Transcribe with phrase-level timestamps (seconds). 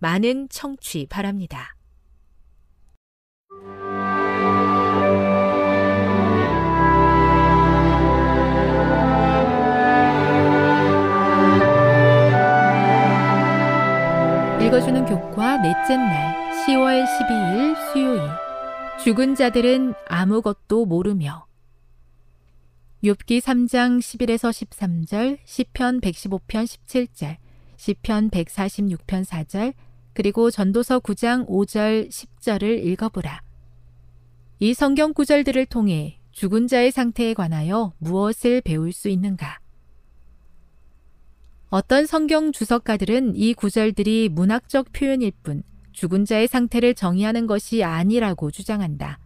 [0.00, 1.76] 많은 청취 바랍니다.
[14.60, 16.34] 읽어주는 교과 넷째 날
[16.66, 18.20] 10월 12일 수요일
[19.02, 21.46] 죽은 자들은 아무것도 모르며
[23.02, 27.36] 욥기 3장 11에서 13절, 시편 115편 17절,
[27.76, 29.72] 시편 146편 4절,
[30.12, 33.42] 그리고 전도서 9장 5절 10절을 읽어보라.
[34.58, 39.58] 이 성경 구절들을 통해 죽은 자의 상태에 관하여 무엇을 배울 수 있는가?
[41.68, 45.62] 어떤 성경 주석가들은 이 구절들이 문학적 표현일 뿐
[45.92, 49.18] 죽은 자의 상태를 정의하는 것이 아니라고 주장한다.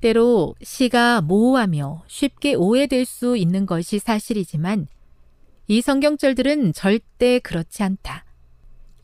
[0.00, 4.86] 때로 시가 모호하며 쉽게 오해될 수 있는 것이 사실이지만
[5.66, 8.26] 이 성경절들은 절대 그렇지 않다.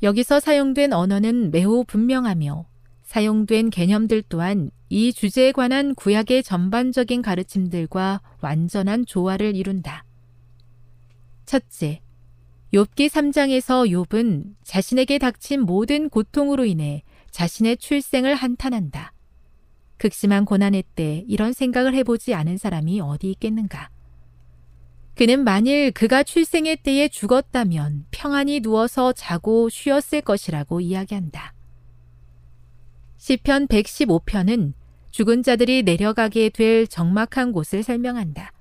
[0.02, 2.66] 여기서 사용된 언어는 매우 분명하며
[3.02, 10.04] 사용된 개념들 또한 이 주제에 관한 구약의 전반적인 가르침들과 완전한 조화를 이룬다.
[11.44, 12.00] 첫째,
[12.72, 19.12] 욥기 3장에서 욥은 자신에게 닥친 모든 고통으로 인해 자신의 출생을 한탄한다.
[19.96, 23.90] 극심한 고난의 때 이런 생각을 해보지 않은 사람이 어디 있겠는가.
[25.14, 31.54] 그는 만일 그가 출생의 때에 죽었다면 평안히 누워서 자고 쉬었을 것이라고 이야기한다.
[33.18, 34.72] 시편 115편은
[35.10, 38.52] 죽은 자들이 내려가게 될 적막한 곳을 설명한다.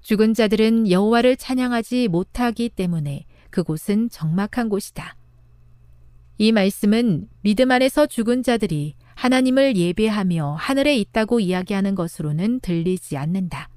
[0.00, 5.16] 죽은 자들은 여호와를 찬양하지 못하기 때문에 그곳은 적막한 곳이다.
[6.38, 13.68] 이 말씀은 믿음 안에서 죽은 자들이 하나님을 예배하며 하늘에 있다고 이야기하는 것으로는 들리지 않는다.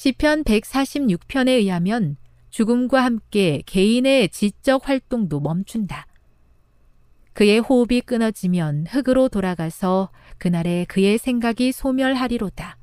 [0.00, 2.18] 시편 146편에 의하면
[2.50, 6.06] 죽음과 함께 개인의 지적 활동도 멈춘다.
[7.32, 12.78] 그의 호흡이 끊어지면 흙으로 돌아가서 그날에 그의 생각이 소멸하리로다.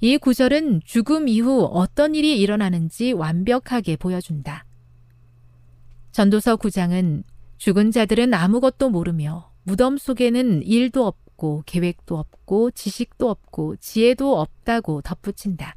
[0.00, 4.66] 이 구절은 죽음 이후 어떤 일이 일어나는지 완벽하게 보여준다.
[6.12, 7.22] 전도서 9장은
[7.56, 15.76] 죽은 자들은 아무것도 모르며 무덤 속에는 일도 없고 계획도 없고 지식도 없고 지혜도 없다고 덧붙인다.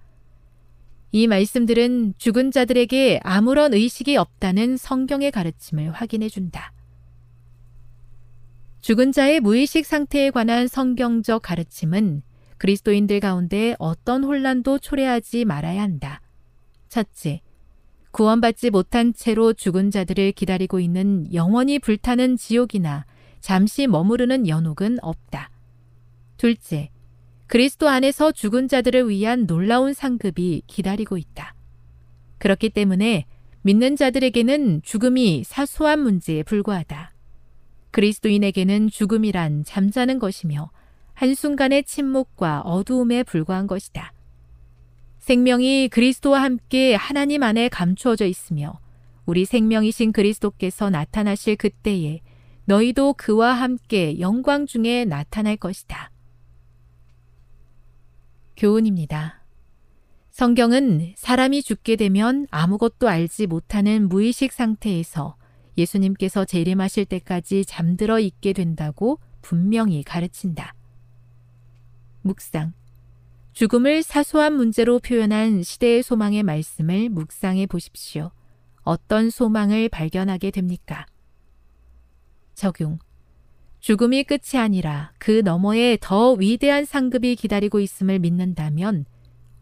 [1.12, 6.74] 이 말씀들은 죽은 자들에게 아무런 의식이 없다는 성경의 가르침을 확인해 준다.
[8.82, 12.22] 죽은 자의 무의식 상태에 관한 성경적 가르침은
[12.58, 16.22] 그리스도인들 가운데 어떤 혼란도 초래하지 말아야 한다.
[16.90, 17.42] 첫째,
[18.12, 23.06] 구원받지 못한 채로 죽은 자들을 기다리고 있는 영원히 불타는 지옥이나
[23.40, 25.52] 잠시 머무르는 연옥은 없다.
[26.38, 26.90] 둘째,
[27.48, 31.56] 그리스도 안에서 죽은 자들을 위한 놀라운 상급이 기다리고 있다.
[32.40, 33.26] 그렇기 때문에
[33.62, 37.14] 믿는 자들에게는 죽음이 사소한 문제에 불과하다.
[37.92, 40.72] 그리스도인에게는 죽음이란 잠자는 것이며
[41.14, 44.14] 한순간의 침묵과 어두움에 불과한 것이다.
[45.20, 48.80] 생명이 그리스도와 함께 하나님 안에 감추어져 있으며
[49.26, 52.22] 우리 생명이신 그리스도께서 나타나실 그때에
[52.66, 56.12] 너희도 그와 함께 영광 중에 나타날 것이다.
[58.58, 59.44] 교훈입니다.
[60.32, 65.36] 성경은 사람이 죽게 되면 아무것도 알지 못하는 무의식 상태에서
[65.78, 70.74] 예수님께서 재림하실 때까지 잠들어 있게 된다고 분명히 가르친다.
[72.24, 72.74] 묵상.
[73.54, 78.32] 죽음을 사소한 문제로 표현한 시대의 소망의 말씀을 묵상해 보십시오.
[78.82, 81.06] 어떤 소망을 발견하게 됩니까?
[82.56, 83.00] 적용.
[83.88, 89.06] 죽음이 끝이 아니라 그 너머에 더 위대한 상급이 기다리고 있음을 믿는다면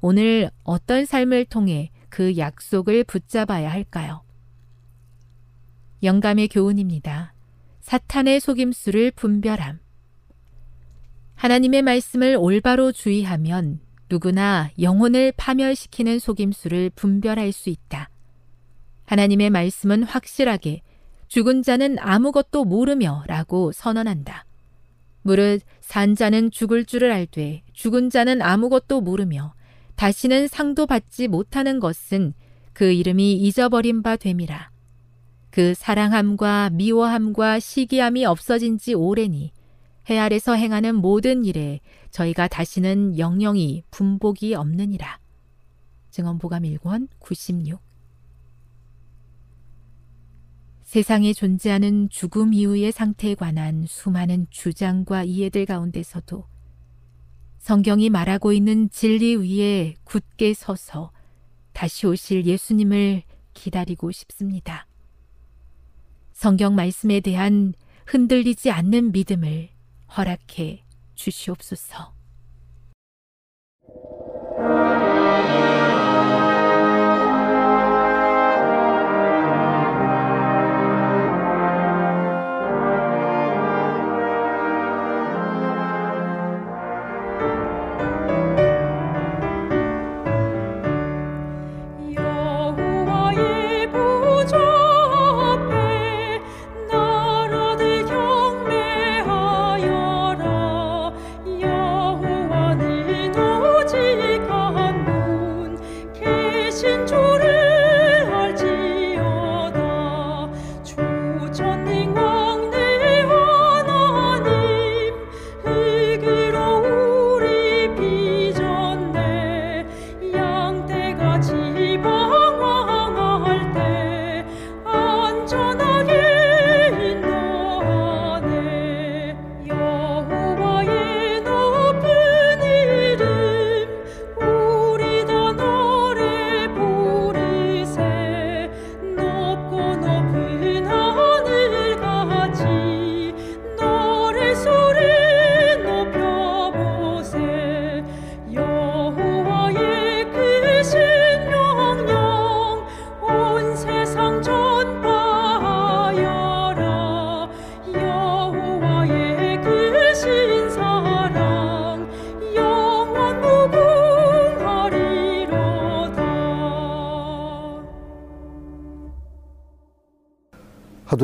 [0.01, 4.24] 오늘 어떤 삶을 통해 그 약속을 붙잡아야 할까요?
[6.01, 7.36] 영감의 교훈입니다.
[7.81, 9.77] 사탄의 속임수를 분별함.
[11.36, 13.80] 하나님의 말씀을 올바로 주의하면
[14.10, 18.10] 누구나 영혼을 파멸시키는 속임수를 분별할 수 있다.
[19.06, 20.81] 하나님의 말씀은 확실하게
[21.35, 24.45] 죽은 자는 아무것도 모르며 라고 선언한다.
[25.21, 29.53] 무릇 산 자는 죽을 줄을 알되 죽은 자는 아무것도 모르며
[29.95, 32.33] 다시는 상도 받지 못하는 것은
[32.71, 34.71] 그 이름이 잊어버린 바 됨이라.
[35.49, 39.51] 그 사랑함과 미워함과 시기함이 없어진 지 오래니
[40.09, 41.81] 해 아래서 행하는 모든 일에
[42.11, 45.19] 저희가 다시는 영영이 분복이 없느니라.
[46.11, 47.84] 증언보감 1권 96
[50.95, 56.47] 세상에 존재하는 죽음 이후의 상태에 관한 수많은 주장과 이해들 가운데서도
[57.57, 61.12] 성경이 말하고 있는 진리 위에 굳게 서서
[61.74, 64.88] 다시 오실 예수님을 기다리고 싶습니다.
[66.31, 67.74] 성경 말씀에 대한
[68.06, 69.68] 흔들리지 않는 믿음을
[70.15, 72.14] 허락해 주시옵소서.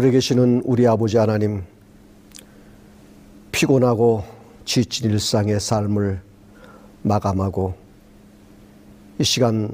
[0.02, 1.62] 하늘에 계시는 우리 아버지 하나님,
[3.52, 4.24] 피곤하고
[4.66, 6.20] 지친 일상의 삶을
[7.04, 7.76] 마감하고
[9.20, 9.70] 이 시간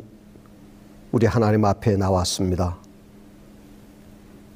[1.14, 2.78] 우리 하나님 앞에 나왔습니다.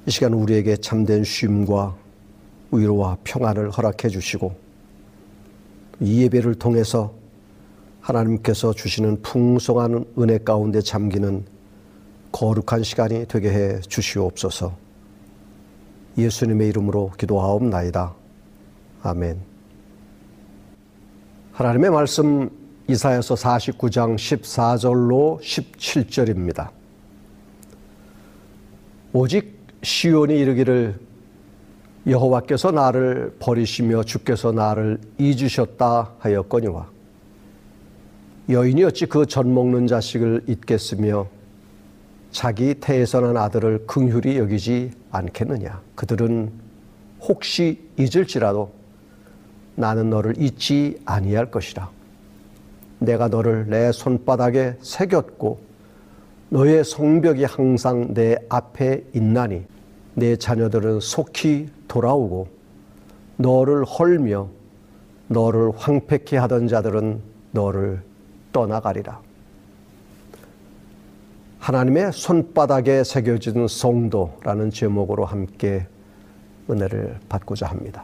[0.06, 1.96] 이 시간 우리에게 참된 쉼과
[2.74, 4.54] 위로와 평안을 허락해 주시고
[6.02, 7.14] 이 예배를 통해서
[8.02, 11.46] 하나님께서 주시는 풍성한 은혜 가운데 잠기는
[12.34, 14.91] 거룩한 시간이 되게 해 주시옵소서.
[16.18, 18.14] 예수님의 이름으로 기도하옵나이다.
[19.04, 19.40] 아멘.
[21.54, 22.50] 하나님의 말씀
[22.88, 26.70] 이사야서 49장 14절로 17절입니다.
[29.14, 31.00] 오직 시온이 이르기를
[32.08, 36.90] 여호와께서 나를 버리시며 주께서 나를 잊으셨다 하였거니와
[38.50, 41.28] 여인이 어찌 그 젖 먹는 자식을 잊겠으며
[42.32, 45.82] 자기 태에서 난 아들을 긍휼히 여기지 않겠느냐.
[45.96, 46.52] 그들은
[47.22, 48.72] 혹시 잊을지라도
[49.76, 51.90] 나는 너를 잊지 아니할 것이라.
[53.00, 55.60] 내가 너를 내 손바닥에 새겼고
[56.50, 59.64] 너의 성벽이 항상 내 앞에 있나니
[60.16, 62.48] 내 자녀들은 속히 돌아오고
[63.38, 64.50] 너를 헐며
[65.28, 67.22] 너를 황폐케 하던 자들은
[67.52, 68.02] 너를
[68.52, 69.22] 떠나가리라.
[71.62, 75.86] 하나님의 손바닥에 새겨진 성도라는 제목으로 함께
[76.68, 78.04] 은혜를 받고자 합니다.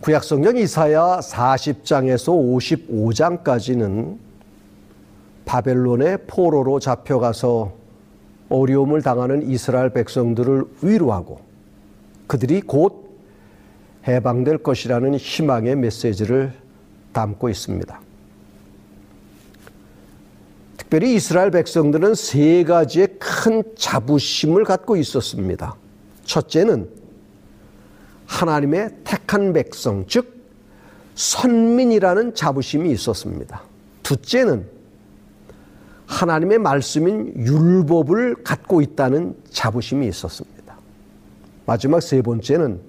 [0.00, 2.34] 구약성경 이사야 40장에서
[2.88, 4.18] 55장까지는
[5.44, 7.72] 바벨론의 포로로 잡혀가서
[8.48, 11.40] 어려움을 당하는 이스라엘 백성들을 위로하고
[12.26, 13.16] 그들이 곧
[14.08, 16.52] 해방될 것이라는 희망의 메시지를
[17.12, 18.09] 담고 있습니다.
[20.90, 25.76] 특별히 이스라엘 백성들은 세 가지의 큰 자부심을 갖고 있었습니다.
[26.24, 26.90] 첫째는
[28.26, 30.50] 하나님의 택한 백성, 즉
[31.14, 33.62] 선민이라는 자부심이 있었습니다.
[34.02, 34.66] 둘째는
[36.06, 40.76] 하나님의 말씀인 율법을 갖고 있다는 자부심이 있었습니다.
[41.66, 42.80] 마지막 세 번째는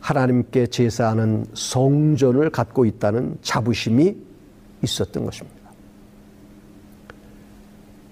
[0.00, 4.14] 하나님께 제사하는 성전을 갖고 있다는 자부심이
[4.82, 5.57] 있었던 것입니다.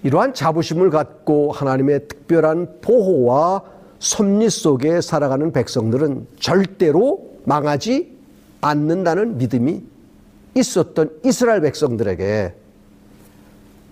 [0.03, 3.63] 이러한 자부심을 갖고 하나님의 특별한 보호와
[3.99, 8.15] 섭리 속에 살아가는 백성들은 절대로 망하지
[8.61, 9.83] 않는다는 믿음이
[10.55, 12.53] 있었던 이스라엘 백성들에게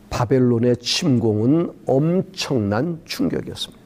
[0.09, 3.83] 바벨론의 침공은 엄청난 충격이었습니다.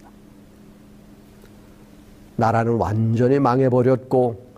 [2.35, 4.49] 나라는 완전히 망해버렸고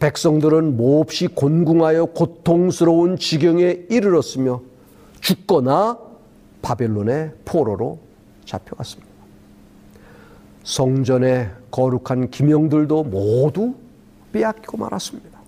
[0.00, 4.62] 백성들은 몹시 곤궁하여 고통스러운 지경에 이르렀으며
[5.20, 6.09] 죽거나
[6.62, 7.98] 바벨론의 포로로
[8.44, 9.10] 잡혀갔습니다.
[10.64, 13.74] 성전의 거룩한 기명들도 모두
[14.32, 15.40] 빼앗기고 말았습니다.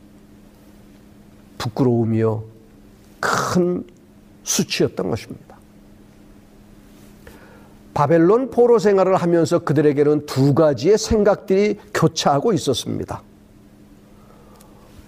[1.58, 2.42] 부끄러우며
[3.20, 3.84] 큰
[4.42, 5.56] 수치였던 것입니다.
[7.94, 13.22] 바벨론 포로 생활을 하면서 그들에게는 두 가지의 생각들이 교차하고 있었습니다.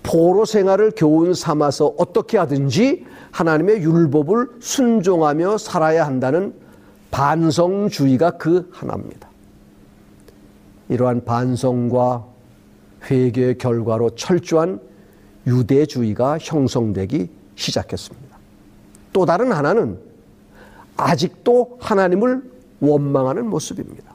[0.04, 6.54] 포로 생활을 교훈 삼아서 어떻게 하든지 하나님의 율법을 순종하며 살아야 한다는
[7.10, 9.28] 반성주의가 그 하나입니다.
[10.88, 12.24] 이러한 반성과
[13.10, 14.80] 회개의 결과로 철저한
[15.46, 18.36] 유대주의가 형성되기 시작했습니다.
[19.12, 19.98] 또 다른 하나는
[20.96, 22.42] 아직도 하나님을
[22.80, 24.13] 원망하는 모습입니다.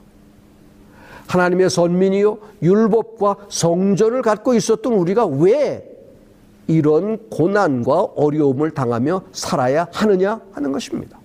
[1.29, 5.85] 하나님의 선민이요 율법과 성전을 갖고 있었던 우리가 왜
[6.67, 11.19] 이런 고난과 어려움을 당하며 살아야 하느냐 하는 것입니다.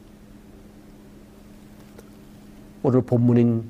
[2.82, 3.64] 오늘 본문인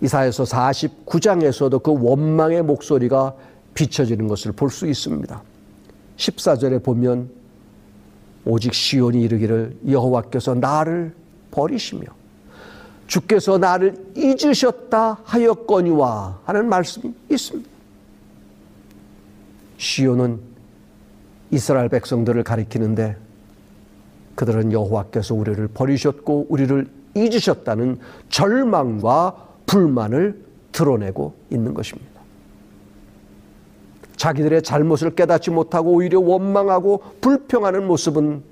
[0.00, 3.34] 이사에서 49장에서도 그 원망의 목소리가
[3.74, 5.42] 비춰지는 것을 볼 수 있습니다.
[6.16, 7.28] 14절에 보면
[8.46, 11.14] 오직 시온이 이르기를 여호와께서 나를
[11.50, 12.04] 버리시며
[13.06, 17.70] 주께서 나를 잊으셨다 하였거니와 하는 말씀이 있습니다.
[19.76, 20.40] 시온은
[21.50, 23.16] 이스라엘 백성들을 가리키는데
[24.34, 30.42] 그들은 여호와께서 우리를 버리셨고 우리를 잊으셨다는 절망과 불만을
[30.72, 32.10] 드러내고 있는 것입니다.
[34.16, 38.42] 자기들의 잘못을 깨닫지 못하고 오히려 원망하고 불평하는 모습은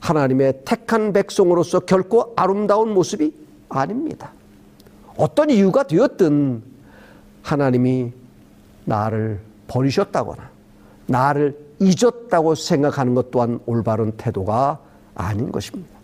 [0.00, 4.32] 하나님의 택한 백성으로서 결코 아름다운 모습이 아닙니다.
[5.16, 6.62] 어떤 이유가 되었든
[7.42, 8.12] 하나님이
[8.84, 10.50] 나를 버리셨다거나
[11.06, 14.80] 나를 잊었다고 생각하는 것 또한 올바른 태도가
[15.14, 15.96] 아닌 것입니다.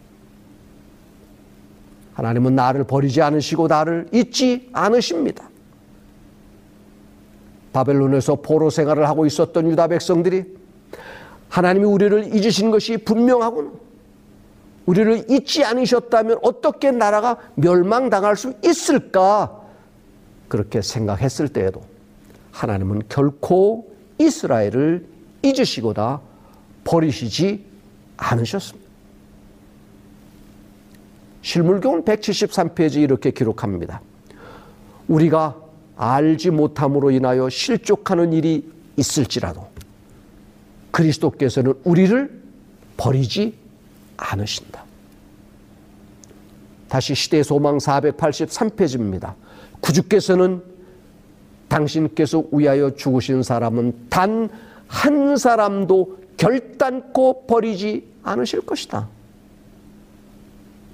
[2.15, 5.49] 하나님은 나를 버리지 않으시고 나를 잊지 않으십니다.
[7.73, 10.45] 바벨론에서 포로 생활을 하고 있었던 유다 백성들이
[11.49, 13.73] 하나님이 우리를 잊으신 것이 분명하군.
[14.87, 19.61] 우리를 잊지 않으셨다면 어떻게 나라가 멸망당할 수 있을까?
[20.49, 21.83] 그렇게 생각했을 때에도
[22.51, 25.07] 하나님은 결코 이스라엘을
[25.43, 26.21] 잊으시고다
[26.85, 27.65] 버리시지
[28.17, 28.89] 않으셨습니다.
[31.43, 34.01] 실물교훈 173페이지 이렇게 기록합니다.
[35.09, 35.57] 우리가
[35.97, 39.67] 알지 못함으로 인하여 실족하는 일이 있을지라도
[40.91, 42.43] 그리스도께서는 우리를
[42.97, 43.62] 버리지
[44.23, 44.85] 않으신다.
[46.89, 49.35] 다시 시대 소망 483페이지입니다.
[49.81, 50.63] 구주께서는
[51.69, 54.49] 당신께서 위하여 죽으신 사람은 단
[54.93, 59.09] 한 사람도 결단코 버리지 않으실 것이다.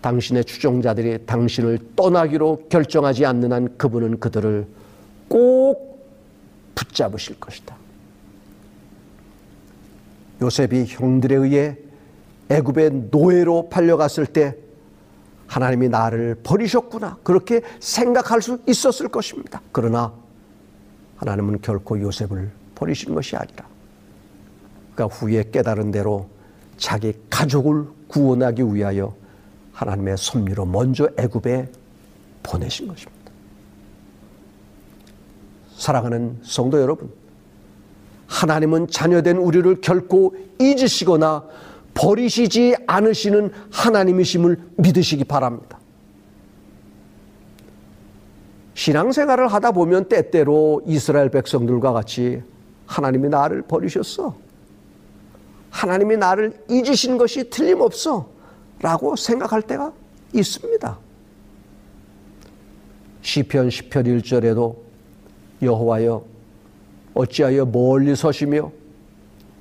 [0.01, 4.67] 당신의 추종자들이 당신을 떠나기로 결정하지 않는 한 그분은 그들을
[5.27, 6.07] 꼭
[6.77, 7.77] 붙잡으실 것이다.
[10.41, 11.77] 요셉이 형들에 의해
[12.51, 14.57] 애굽의 노예로 팔려갔을 때
[15.47, 17.19] 하나님이 나를 버리셨구나.
[17.23, 19.61] 그렇게 생각할 수 있었을 것입니다.
[19.73, 20.13] 그러나
[21.17, 23.67] 하나님은 결코 요셉을 버리신 것이 아니라
[24.91, 26.29] 그가 후에 깨달은 대로
[26.77, 29.15] 자기 가족을 구원하기 위하여
[29.73, 31.71] 하나님의 섭리로 먼저 애굽에
[32.43, 33.19] 보내신 것입니다.
[35.77, 37.11] 사랑하는 성도 여러분,
[38.27, 41.45] 하나님은 자녀된 우리를 결코 잊으시거나
[41.99, 45.79] 버리시지 않으시는 하나님이심을 믿으시기 바랍니다.
[48.75, 52.41] 신앙생활을 하다 보면 때때로 이스라엘 백성들과 같이
[52.87, 54.37] 하나님이 나를 버리셨어.
[55.71, 58.29] 하나님이 나를 잊으신 것이 틀림없어.
[58.81, 59.93] 라고 생각할 때가
[60.33, 60.99] 있습니다.
[63.23, 64.77] 시편 10편 1절에도
[65.61, 66.25] 여호와여
[67.15, 68.71] 어찌하여 멀리 서시며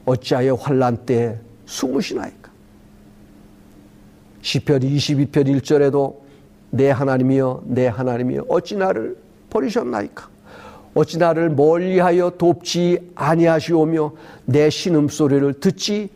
[0.05, 2.49] 어찌하여 환란 때에 숨으시나이까?
[4.41, 6.15] 시편 22편 1절에도
[6.71, 9.17] 내 하나님이여 내 하나님이여 어찌 나를
[9.49, 10.29] 버리셨나이까?
[10.95, 14.11] 어찌 나를 멀리하여 돕지 아니하시오며
[14.45, 16.09] 내 신음 소리를 듣지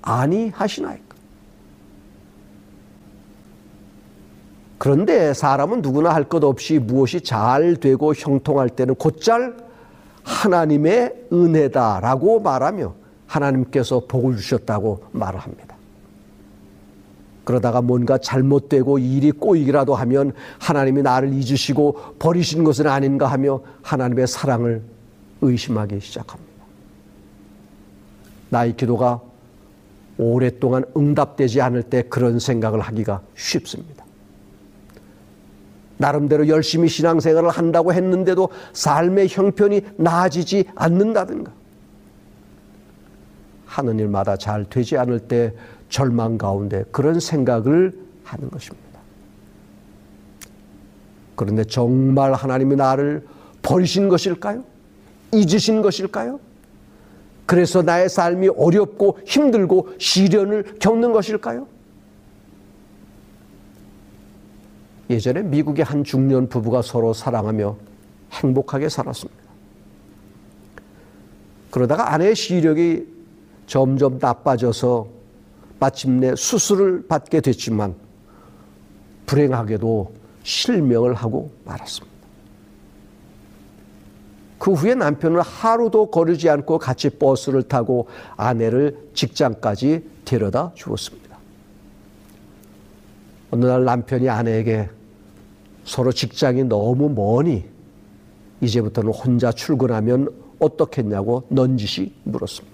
[0.00, 1.12] 아니하시나이까?
[4.78, 9.56] 그런데 사람은 누구나 할 것 없이 무엇이 잘 되고 형통할 때는 곧잘
[10.24, 13.01] 하나님의 은혜다라고 말하며
[13.32, 15.76] 하나님께서 복을 주셨다고 말을 합니다.
[17.44, 24.82] 그러다가 뭔가 잘못되고 일이 꼬이기라도 하면 하나님이 나를 잊으시고 버리신 것은 아닌가 하며 하나님의 사랑을
[25.40, 26.52] 의심하기 시작합니다.
[28.50, 29.20] 나의 기도가
[30.18, 34.04] 오랫동안 응답되지 않을 때 그런 생각을 하기가 쉽습니다.
[35.96, 41.61] 나름대로 열심히 신앙생활을 한다고 했는데도 삶의 형편이 나아지지 않는다든가.
[43.72, 45.54] 하는 일마다 잘 되지 않을 때
[45.88, 49.00] 절망 가운데 그런 생각을 하는 것입니다.
[51.34, 53.26] 그런데 정말 하나님이 나를
[53.62, 54.62] 버리신 것일까요?
[55.32, 56.38] 잊으신 것일까요?
[57.46, 61.66] 그래서 나의 삶이 어렵고 힘들고 시련을 겪는 것일까요?
[65.08, 67.76] 예전에 미국의 한 중년 부부가 서로 사랑하며
[68.32, 69.42] 행복하게 살았습니다.
[71.70, 73.21] 그러다가 아내의 시력이
[73.66, 75.06] 점점 나빠져서
[75.78, 77.94] 마침내 수술을 받게 됐지만
[79.26, 82.12] 불행하게도 실명을 하고 말았습니다.
[84.58, 91.36] 그 후에 남편은 하루도 거르지 않고 같이 버스를 타고 아내를 직장까지 데려다 주었습니다.
[93.50, 94.88] 어느 날 남편이 아내에게
[95.84, 97.64] 서로 직장이 너무 머니
[98.60, 100.28] 이제부터는 혼자 출근하면
[100.60, 102.71] 어떻겠냐고 넌지시 물었습니다.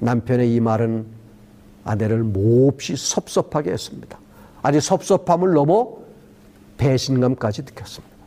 [0.00, 1.06] 남편의 이 말은
[1.84, 4.18] 아내를 몹시 섭섭하게 했습니다.
[4.62, 5.96] 아니 섭섭함을 넘어
[6.76, 8.18] 배신감까지 느꼈습니다.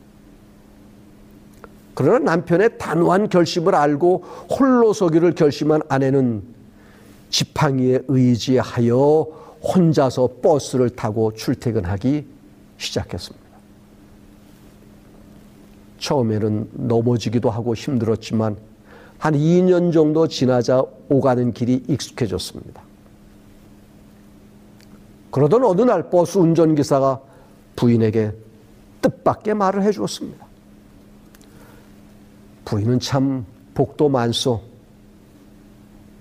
[1.94, 6.44] 그러나 남편의 단호한 결심을 알고 홀로 서기를 결심한 아내는
[7.30, 9.28] 지팡이에 의지하여
[9.62, 12.26] 혼자서 버스를 타고 출퇴근하기
[12.78, 13.52] 시작했습니다.
[16.00, 18.58] 처음에는 넘어지기도 하고 힘들었지만
[19.22, 22.82] 한 2년 정도 지나자 오가는 길이 익숙해졌습니다.
[25.30, 27.22] 그러던 어느 날 버스 운전기사가
[27.76, 28.34] 부인에게
[29.04, 30.44] 뜻밖의 말을 해 주었습니다.
[32.66, 34.60] 부인은 참 복도 많소.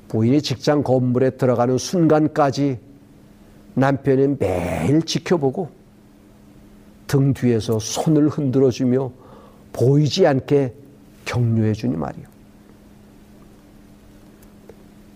[0.08, 2.78] 부인이 직장 건물에 들어가는 순간까지
[3.76, 5.70] 남편이 매일 지켜보고
[7.06, 9.10] 등 뒤에서 손을 흔들어주며
[9.72, 10.74] 보이지 않게
[11.24, 12.39] 격려해 주니 말이요.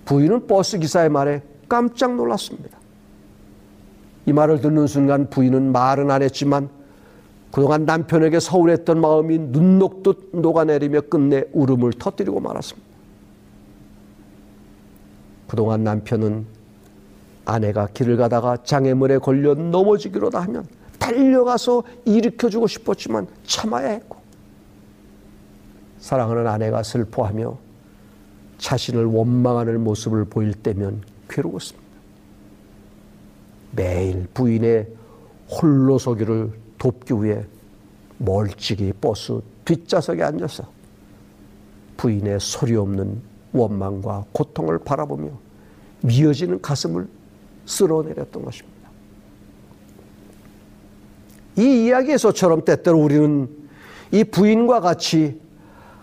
[0.04, 2.78] 부인은 버스 기사의 말에 깜짝 놀랐습니다.
[4.26, 6.68] 이 말을 듣는 순간 부인은 말은 안 했지만
[7.50, 12.88] 그동안 남편에게 서운했던 마음이 눈 녹듯 녹아내리며 끝내 울음을 터뜨리고 말았습니다.
[15.46, 16.46] 그동안 남편은
[17.44, 20.66] 아내가 길을 가다가 장애물에 걸려 넘어지기로다 하면
[20.98, 24.16] 달려가서 일으켜주고 싶었지만 참아야 했고
[25.98, 27.56] 사랑하는 아내가 슬퍼하며
[28.64, 31.86] 자신을 원망하는 모습을 보일 때면 괴로웠습니다.
[33.72, 34.88] 매일 부인의
[35.50, 37.44] 홀로 서기를 돕기 위해
[38.16, 40.66] 멀찍이 버스 뒷좌석에 앉아서
[41.98, 43.20] 부인의 소리 없는
[43.52, 45.28] 원망과 고통을 바라보며
[46.00, 47.06] 미어지는 가슴을
[47.66, 48.88] 쓸어내렸던 것입니다.
[51.58, 53.46] 이 이야기에서처럼 때때로 우리는
[54.10, 55.38] 이 부인과 같이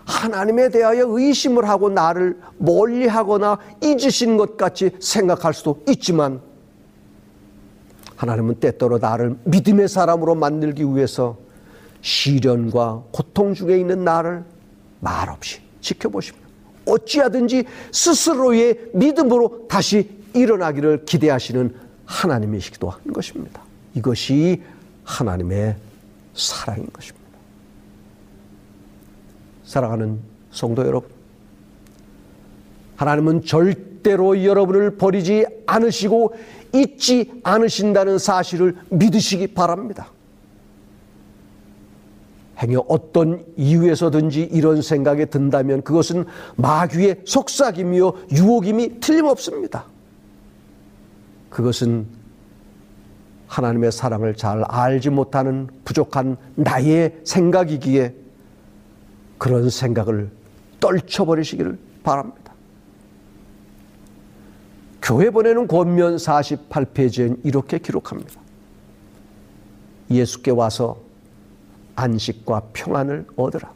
[0.04, 6.40] 하나님에 대하여 의심을 하고 나를 멀리하거나 잊으신 것 같이 생각할 수도 있지만
[8.16, 11.36] 하나님은 때때로 나를 믿음의 사람으로 만들기 위해서
[12.02, 14.44] 시련과 고통 중에 있는 나를
[15.00, 16.48] 말없이 지켜보십니다.
[16.86, 23.62] 어찌하든지 스스로의 믿음으로 다시 일어나기를 기대하시는 하나님이시기도 한 것입니다.
[23.94, 24.62] 이것이
[25.04, 25.76] 하나님의
[26.34, 27.21] 사랑인 것입니다.
[29.64, 30.20] 사랑하는
[30.50, 31.10] 성도 여러분,
[32.96, 36.34] 하나님은 절대로 여러분을 버리지 않으시고
[36.74, 40.08] 잊지 않으신다는 사실을 믿으시기 바랍니다.
[42.58, 46.24] 행여 어떤 이유에서든지 이런 생각이 든다면 그것은
[46.56, 49.86] 마귀의 속삭임이요 유혹임이 틀림없습니다.
[51.50, 52.06] 그것은
[53.48, 58.21] 하나님의 사랑을 잘 알지 못하는 부족한 나의 생각이기에
[59.42, 60.30] 그런 생각을
[60.78, 62.52] 떨쳐버리시기를 바랍니다.
[65.02, 68.40] 교회 보내는 권면 48페이지엔 이렇게 기록합니다.
[70.12, 70.96] 예수께 와서
[71.96, 73.72] 안식과 평안을 얻으라.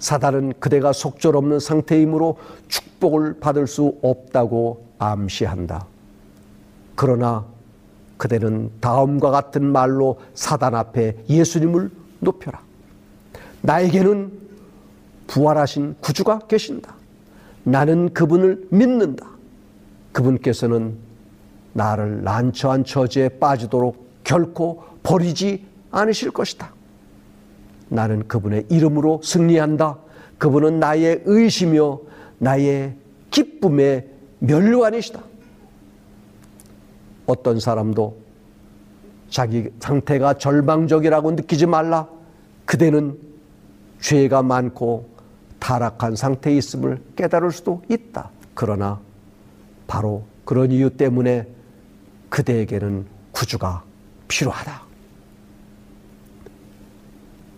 [0.00, 2.36] 사단은 그대가 속절없는 상태이므로
[2.66, 5.86] 축복을 받을 수 없다고 암시한다.
[6.96, 7.46] 그러나
[8.16, 12.65] 그대는 다음과 같은 말로 사단 앞에 예수님을 높여라.
[13.62, 14.32] 나에게는
[15.26, 16.94] 부활하신 구주가 계신다.
[17.64, 19.26] 나는 그분을 믿는다.
[20.12, 20.96] 그분께서는
[21.72, 26.72] 나를 난처한 처지에 빠지도록 결코 버리지 않으실 것이다.
[27.88, 29.98] 나는 그분의 이름으로 승리한다.
[30.38, 32.00] 그분은 나의 의시며
[32.38, 32.94] 나의
[33.30, 35.22] 기쁨의 면류관이시다.
[37.26, 38.16] 어떤 사람도
[39.28, 42.08] 자기 상태가 절망적이라고 느끼지 말라.
[42.64, 43.18] 그대는
[44.00, 45.08] 죄가 많고
[45.58, 48.30] 타락한 상태에 있음을 깨달을 수도 있다.
[48.54, 49.00] 그러나
[49.86, 51.46] 바로 그런 이유 때문에
[52.28, 53.82] 그대에게는 구주가
[54.28, 54.82] 필요하다.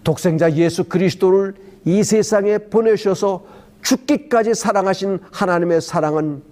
[0.04, 3.44] 독생자 예수 그리스도를 이 세상에 보내셔서
[3.82, 6.42] 죽기까지 사랑하신 하나님의 사랑은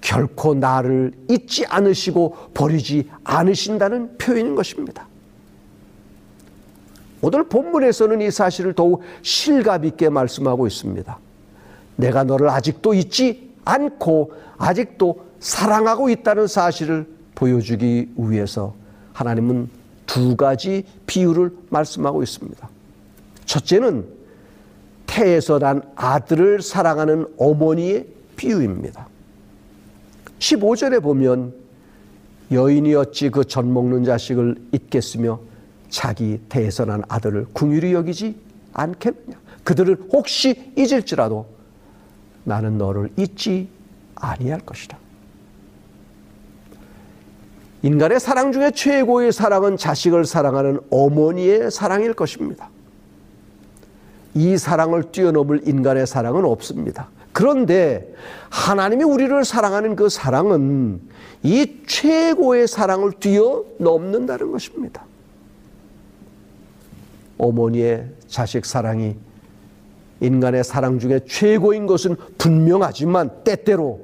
[0.00, 5.08] 결코 나를 잊지 않으시고 버리지 않으신다는 표현인 것입니다.
[7.22, 11.18] 오늘 본문에서는 이 사실을 더욱 실감 있게 말씀하고 있습니다.
[11.96, 18.74] 내가 너를 아직도 잊지 않고 아직도 사랑하고 있다는 사실을 보여주기 위해서
[19.12, 19.68] 하나님은
[20.06, 22.68] 두 가지 비유를 말씀하고 있습니다.
[23.44, 24.06] 첫째는
[25.06, 29.06] 태에서 난 아들을 사랑하는 어머니의 비유입니다.
[30.38, 31.54] 15절에 보면
[32.52, 35.40] 여인이 어찌 그 젖 먹는 자식을 잊겠으며
[35.88, 36.40] 자기
[36.84, 38.38] 난 아들을 궁휼히 여기지
[38.72, 39.38] 않겠느냐.
[39.64, 41.46] 그들을 혹시 잊을지라도
[42.44, 43.68] 나는 너를 잊지
[44.14, 44.98] 아니할 것이다.
[47.82, 52.70] 인간의 사랑 중에 최고의 사랑은 자식을 사랑하는 어머니의 사랑일 것입니다.
[54.34, 57.08] 이 사랑을 뛰어넘을 인간의 사랑은 없습니다.
[57.32, 58.14] 그런데
[58.50, 61.00] 하나님이 우리를 사랑하는 그 사랑은
[61.42, 65.04] 이 최고의 사랑을 뛰어넘는다는 것입니다.
[67.38, 69.16] 어머니의 자식 사랑이
[70.20, 74.00] 인간의 사랑 중에 최고인 것은 분명하지만 때때로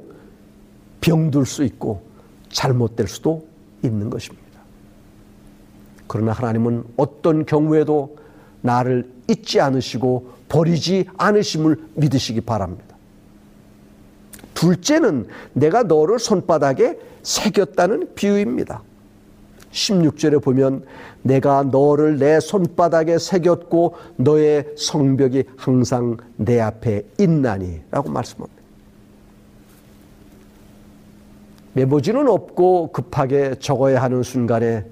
[1.00, 2.02] 병들 수 있고
[2.50, 3.46] 잘못될 수도
[3.82, 4.42] 있는 것입니다.
[6.06, 8.16] 그러나 하나님은 어떤 경우에도
[8.60, 12.94] 나를 잊지 않으시고 버리지 않으심을 믿으시기 바랍니다.
[14.54, 18.82] 둘째는 내가 너를 손바닥에 새겼다는 비유입니다.
[19.72, 20.84] 16절에 보면
[21.22, 28.62] 내가 너를 내 손바닥에 새겼고 너의 성벽이 항상 내 앞에 있나니 라고 말씀합니다.
[31.74, 34.84] 메모지는 없고 급하게 적어야 하는 순간에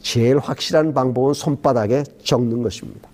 [0.00, 3.08] 제일 확실한 방법은 손바닥에 적는 것입니다.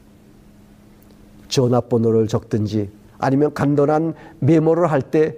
[1.49, 5.37] 전화번호를 적든지 아니면 간단한 메모를 할 때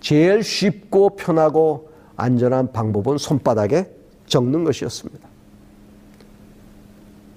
[0.00, 3.97] 제일 쉽고 편하고 안전한 방법은 손바닥에
[4.28, 5.28] 적는 것이었습니다.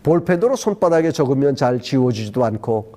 [0.04, 2.94] 볼펜으로 손바닥에 적으면 잘 지워지지도 않고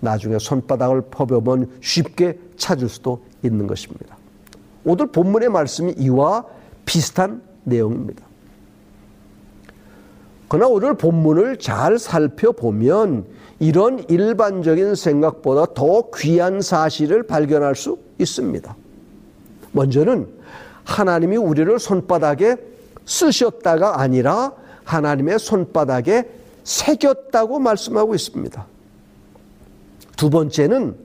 [0.00, 4.16] 나중에 손바닥을 퍼보면 쉽게 찾을 수도 있는 것입니다.
[4.84, 6.44] 오늘 본문의 말씀이 이와
[6.84, 8.24] 비슷한 내용입니다.
[10.48, 13.26] 그러나 오늘 본문을 잘 살펴보면
[13.58, 18.76] 이런 일반적인 생각보다 더 귀한 사실을 발견할 수 있습니다.
[19.70, 20.28] 먼저는
[20.84, 22.71] 하나님이 우리를 손바닥에
[23.04, 24.52] 쓰셨다가 아니라
[24.84, 26.28] 하나님의 손바닥에
[26.64, 28.66] 새겼다고 말씀하고 있습니다.
[30.16, 30.96] 두 번째는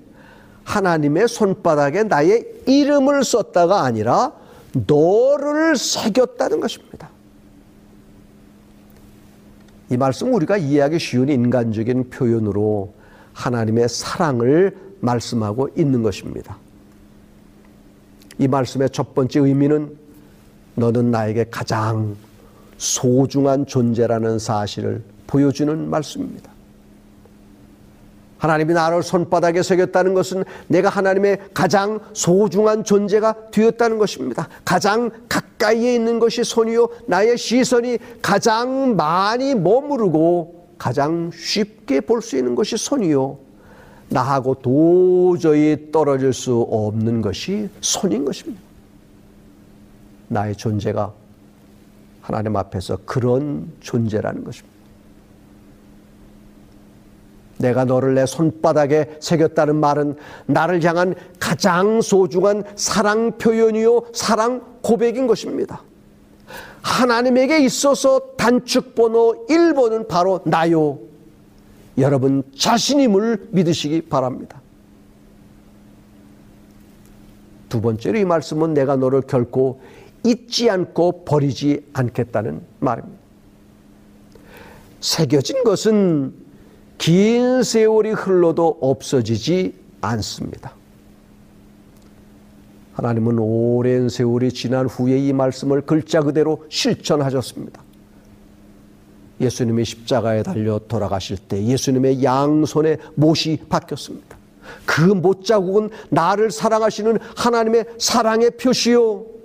[0.63, 4.33] 하나님의 손바닥에 나의 이름을 썼다가 아니라
[4.73, 7.10] 너를 새겼다는 것입니다.
[9.89, 12.93] 이 말씀 우리가 이해하기 쉬운 인간적인 표현으로
[13.33, 16.57] 하나님의 사랑을 말씀하고 있는 것입니다.
[18.38, 19.97] 이 말씀의 첫 번째 의미는
[20.78, 22.16] 너는 나에게 가장
[22.78, 26.52] 소중한 존재라는 사실을 보여주는 말씀입니다.
[28.38, 34.48] 하나님이 나를 손바닥에 새겼다는 것은 내가 하나님의 가장 소중한 존재가 되었다는 것입니다.
[34.63, 36.90] 가장 가까이에 있는 것이 손이요.
[37.08, 43.40] 나의 시선이 가장 많이 머무르고 가장 쉽게 볼 수 있는 것이 손이요.
[44.10, 48.66] 나하고 도저히 떨어질 수 없는 것이 손인 것입니다.
[50.28, 51.13] 나의 존재가
[52.22, 54.78] 하나님 앞에서 그런 존재라는 것입니다.
[57.58, 65.82] 내가 너를 내 손바닥에 새겼다는 말은 나를 향한 가장 소중한 사랑 표현이요, 사랑 고백인 것입니다.
[66.82, 71.00] 하나님에게 있어서 단축 번호 1번은 바로 나요.
[71.98, 74.62] 여러분 자신임을 믿으시기 바랍니다.
[77.70, 79.82] 두 번째로 이 말씀은 내가 너를 결코
[80.28, 83.18] 잊지 않고 버리지 않겠다는 말입니다.
[85.00, 86.34] 새겨진 것은
[86.98, 90.74] 긴 세월이 흘러도 없어지지 않습니다.
[92.94, 97.84] 하나님은 오랜 세월이 지난 후에 이 말씀을 글자 그대로 실천하셨습니다.
[99.40, 104.36] 예수님이 십자가에 달려 돌아가실 때 예수님의 양손에 못이 박혔습니다.
[104.86, 109.37] 그 못자국은 나를 사랑하시는 하나님의 사랑의 표시요.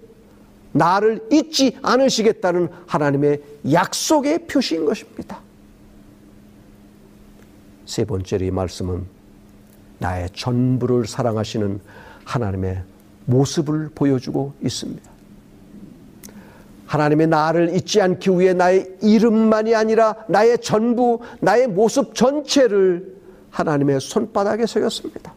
[0.73, 5.41] 나를 잊지 않으시겠다는 하나님의 약속의 표시인 것입니다.
[7.87, 9.05] 세 번째로 이 말씀은
[9.99, 11.81] 나의 전부를 사랑하시는
[12.25, 12.83] 하나님의
[13.27, 15.13] 모습을 보여주고 있습니다.
[16.87, 23.17] 하나님의 나를 잊지 않기 위해 나의 이름만이 아니라 나의 전부, 나의 모습 전체를
[23.51, 25.33] 하나님의 손바닥에 새겼습니다.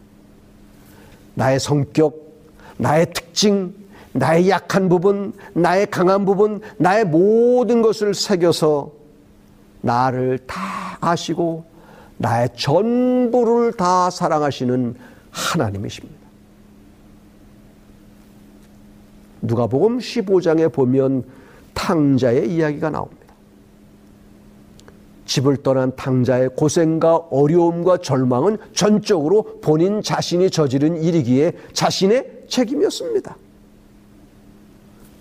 [1.34, 2.34] 나의 성격,
[2.78, 3.74] 나의 특징,
[4.16, 8.90] 나의 약한 부분, 나의 강한 부분, 나의 모든 것을 새겨서
[9.82, 11.66] 나를 다 아시고
[12.18, 14.96] 나의 전부를 다 사랑하시는
[15.32, 16.16] 하나님이십니다.
[19.42, 21.26] 누가복음 15장에 보면
[21.74, 23.26] 탕자의 이야기가 나옵니다.
[25.26, 33.36] 집을 떠난 탕자의 고생과 어려움과 절망은 전적으로 본인 자신이 저지른 일이기에 자신의 책임이었습니다.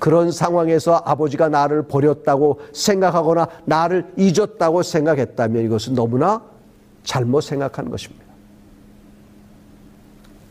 [0.04, 6.42] 그런 상황에서 아버지가 나를 버렸다고 생각하거나 나를 잊었다고 생각했다면 이것은 너무나
[7.04, 8.22] 잘못 생각한 것입니다.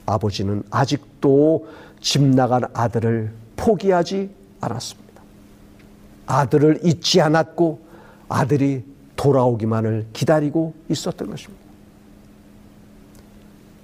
[0.08, 1.68] 아버지는 아직도
[2.02, 5.22] 집 나간 아들을 포기하지 않았습니다.
[6.26, 7.80] 아들을 잊지 않았고
[8.30, 8.84] 아들이
[9.16, 11.64] 돌아오기만을 기다리고 있었던 것입니다.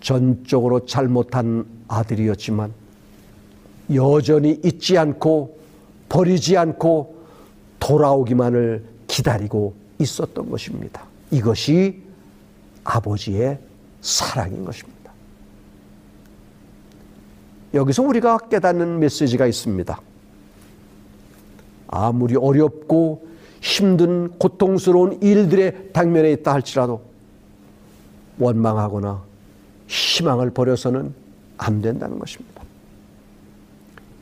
[0.02, 2.74] 전적으로 잘못한 아들이었지만
[3.94, 5.59] 여전히 잊지 않고
[6.10, 7.16] 버리지 않고
[7.80, 11.04] 돌아오기만을 기다리고 있었던 것입니다.
[11.32, 12.02] 이것이
[12.84, 13.60] 아버지의
[14.02, 15.12] 사랑인 것입니다.
[17.74, 20.02] 여기서 우리가 깨닫는 메시지가 있습니다.
[21.88, 23.28] 아무리 어렵고
[23.62, 27.02] 힘든 고통스러운 일들에 당면에 있다 할지라도
[28.40, 29.24] 원망하거나
[29.88, 31.14] 희망을 버려서는
[31.58, 32.59] 안 된다는 것입니다.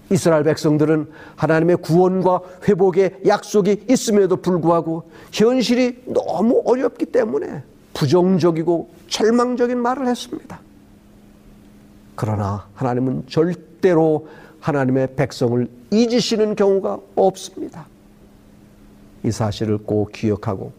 [0.10, 10.08] 이스라엘 백성들은 하나님의 구원과 회복의 약속이 있음에도 불구하고 현실이 너무 어렵기 때문에 부정적이고 절망적인 말을
[10.08, 10.60] 했습니다.
[12.16, 14.28] 그러나 하나님은 절대로
[14.60, 17.86] 하나님의 백성을 잊으시는 경우가 없습니다.
[19.24, 20.72] 이 사실을 꼭 기억하고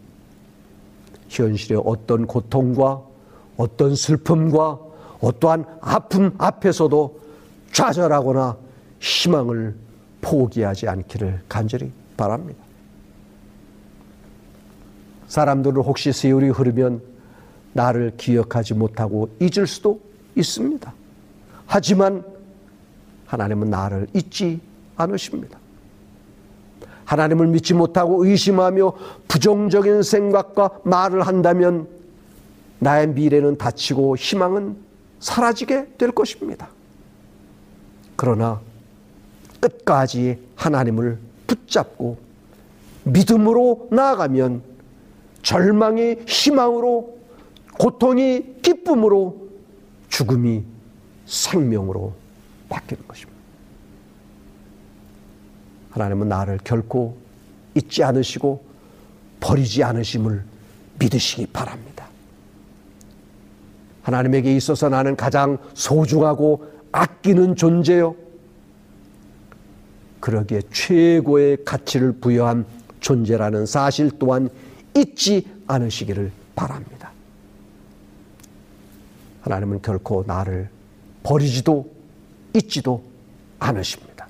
[1.29, 3.01] 현실의 어떤 고통과
[3.57, 4.79] 어떤 슬픔과
[5.21, 7.19] 어떠한 아픔 앞에서도
[7.71, 8.57] 좌절하거나
[8.99, 9.75] 희망을
[10.21, 12.59] 포기하지 않기를 간절히 바랍니다.
[15.27, 17.01] 사람들은 혹시 세월이 흐르면
[17.73, 20.01] 나를 기억하지 못하고 잊을 수도
[20.35, 20.93] 있습니다.
[21.67, 22.23] 하지만
[23.27, 24.59] 하나님은 나를 잊지
[24.95, 25.59] 않으십니다.
[27.05, 28.93] 하나님을 믿지 못하고 의심하며
[29.27, 31.87] 부정적인 생각과 말을 한다면
[32.79, 34.77] 나의 미래는 닫히고 희망은
[35.19, 36.69] 사라지게 될 것입니다.
[38.15, 38.61] 그러나
[39.59, 41.17] 끝까지 하나님을
[41.47, 42.17] 붙잡고
[43.03, 44.61] 믿음으로 나아가면
[45.41, 47.17] 절망이 희망으로
[47.77, 49.49] 고통이 기쁨으로
[50.09, 50.63] 죽음이
[51.25, 52.13] 생명으로
[52.67, 53.39] 바뀌는 것입니다.
[55.91, 57.17] 하나님은 나를 결코
[57.75, 58.63] 잊지 않으시고
[59.39, 60.43] 버리지 않으심을
[60.99, 62.07] 믿으시기 바랍니다.
[64.03, 68.15] 하나님에게 있어서 나는 가장 소중하고 아끼는 존재요.
[70.19, 72.65] 그러기에 최고의 가치를 부여한
[72.99, 74.49] 존재라는 사실 또한
[74.95, 77.11] 잊지 않으시기를 바랍니다.
[79.41, 80.69] 하나님은 결코 나를
[81.23, 81.89] 버리지도
[82.53, 83.03] 잊지도
[83.59, 84.27] 않으십니다.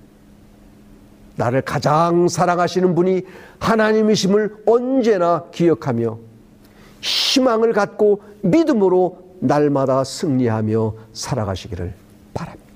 [1.35, 3.23] 나를 가장 사랑하시는 분이
[3.59, 6.19] 하나님이심을 언제나 기억하며
[7.01, 11.93] 희망을 갖고 믿음으로 날마다 승리하며 살아가시기를
[12.33, 12.68] 바랍니다.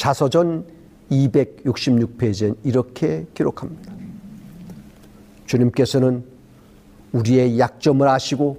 [0.00, 0.64] 자서전
[1.10, 3.92] 266페이지엔 이렇게 기록합니다.
[5.44, 6.24] 주님께서는
[7.12, 8.58] 우리의 약점을 아시고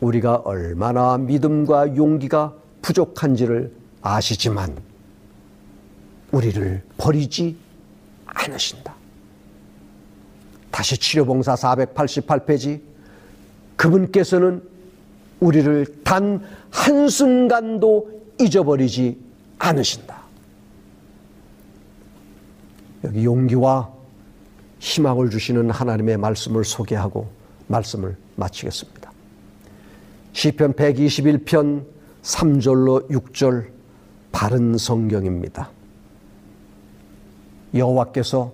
[0.00, 3.72] 우리가 얼마나 믿음과 용기가 부족한지를
[4.02, 4.76] 아시지만
[6.32, 7.56] 우리를 버리지
[8.26, 8.94] 않으신다.
[10.70, 12.82] 다시 치료봉사 488페이지
[13.76, 14.62] 그분께서는
[15.40, 19.18] 우리를 단 한순간도 잊어버리지
[19.58, 20.25] 않으신다.
[23.06, 23.90] 여기 용기와
[24.80, 27.28] 희망을 주시는 하나님의 말씀을 소개하고
[27.68, 29.12] 말씀을 마치겠습니다.
[30.32, 31.84] 시편 121편
[32.22, 33.68] 3절로 6절
[34.32, 35.70] 바른 성경입니다.
[37.74, 38.52] 여호와께서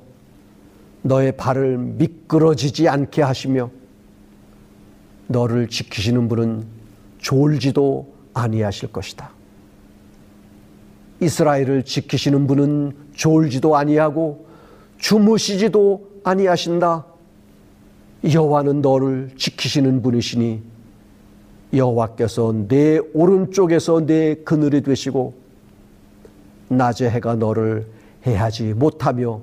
[1.03, 3.71] 너의 발을 미끄러지지 않게 하시며
[5.27, 6.65] 너를 지키시는 분은
[7.19, 9.31] 졸지도 아니하실 것이다.
[11.21, 14.47] 이스라엘을 지키시는 분은 졸지도 아니하고
[14.99, 17.05] 주무시지도 아니하신다.
[18.33, 20.63] 여호와는 너를 지키시는 분이시니
[21.75, 25.35] 여호와께서 내 오른쪽에서 내 그늘이 되시고
[26.69, 27.87] 낮에 해가 너를
[28.27, 29.41] 해하지 못하며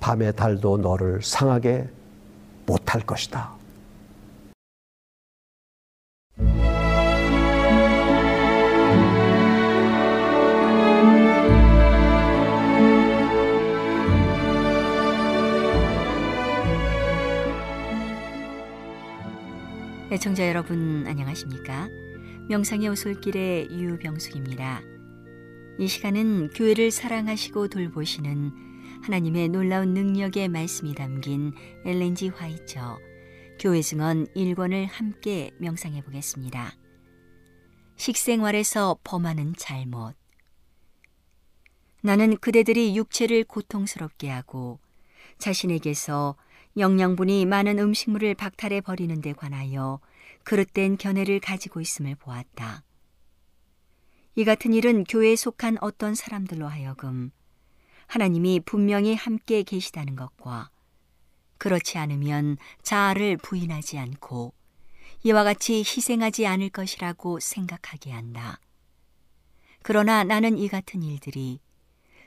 [0.00, 1.88] 밤의 달도 너를 상하게
[2.66, 3.55] 못할 것이다.
[20.16, 21.90] 애청자 여러분 안녕하십니까?
[22.48, 24.80] 명상의 오솔길의 유병숙입니다.
[25.78, 31.52] 이 시간은 교회를 사랑하시고 돌보시는 하나님의 놀라운 능력의 말씀이 담긴
[31.84, 32.98] 엘렌지 화이처
[33.60, 36.72] 교회 증언 1권을 함께 명상해 보겠습니다.
[37.96, 40.14] 식생활에서 범하는 잘못
[42.00, 44.80] 나는 그대들이 육체를 고통스럽게 하고
[45.36, 46.36] 자신에게서
[46.76, 50.00] 영양분이 많은 음식물을 박탈해 버리는 데 관하여
[50.44, 52.84] 그릇된 견해를 가지고 있음을 보았다.
[54.34, 57.30] 이 같은 일은 교회에 속한 어떤 사람들로 하여금
[58.06, 60.70] 하나님이 분명히 함께 계시다는 것과
[61.58, 64.52] 그렇지 않으면 자아를 부인하지 않고
[65.22, 68.60] 이와 같이 희생하지 않을 것이라고 생각하게 한다.
[69.82, 71.60] 그러나 나는 이 같은 일들이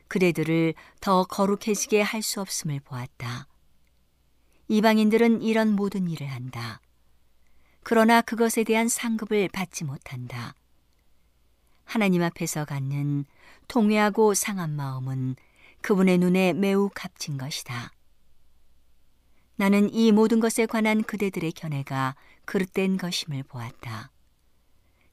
[0.07, 3.47] 그대들을 더 거룩해지게 할 수 없음을 보았다.
[4.69, 6.79] 이방인들은 이런 모든 일을 한다.
[7.81, 10.53] 그러나 그것에 대한 상급을 받지 못한다.
[11.85, 13.25] 하나님 앞에서 갖는
[13.67, 15.35] 통회하고 상한 마음은
[15.81, 17.91] 그분의 눈에 매우 값진 것이다.
[19.55, 24.11] 나는 이 모든 것에 관한 그대들의 견해가 그릇된 것임을 보았다.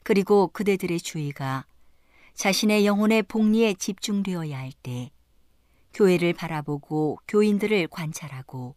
[0.02, 1.64] 그리고 그대들의 주의가
[2.34, 5.10] 자신의 영혼의 복리에 집중되어야 할 때
[5.94, 8.76] 교회를 바라보고 교인들을 관찰하고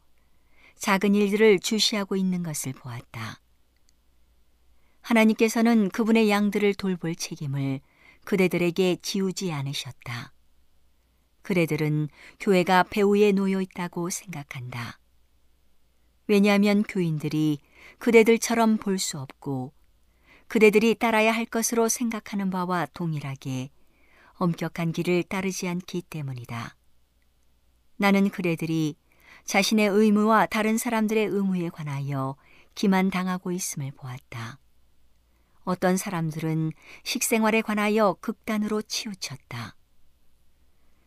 [0.79, 3.41] 작은 일들을 주시하고 있는 것을 보았다.
[5.01, 7.81] 하나님께서는 그분의 양들을 돌볼 책임을
[8.23, 10.33] 그대들에게 지우지 않으셨다.
[11.41, 14.99] 그대들은 교회가 배후에 놓여 있다고 생각한다.
[16.27, 17.59] 왜냐하면 교인들이
[17.97, 19.73] 그대들처럼 볼 수 없고
[20.47, 23.71] 그대들이 따라야 할 것으로 생각하는 바와 동일하게
[24.35, 26.75] 엄격한 길을 따르지 않기 때문이다.
[27.97, 28.95] 나는 그대들이
[29.45, 32.35] 자신의 의무와 다른 사람들의 의무에 관하여
[32.75, 34.59] 기만당하고 있음을 보았다.
[35.63, 36.71] 어떤 사람들은
[37.03, 39.75] 식생활에 관하여 극단으로 치우쳤다.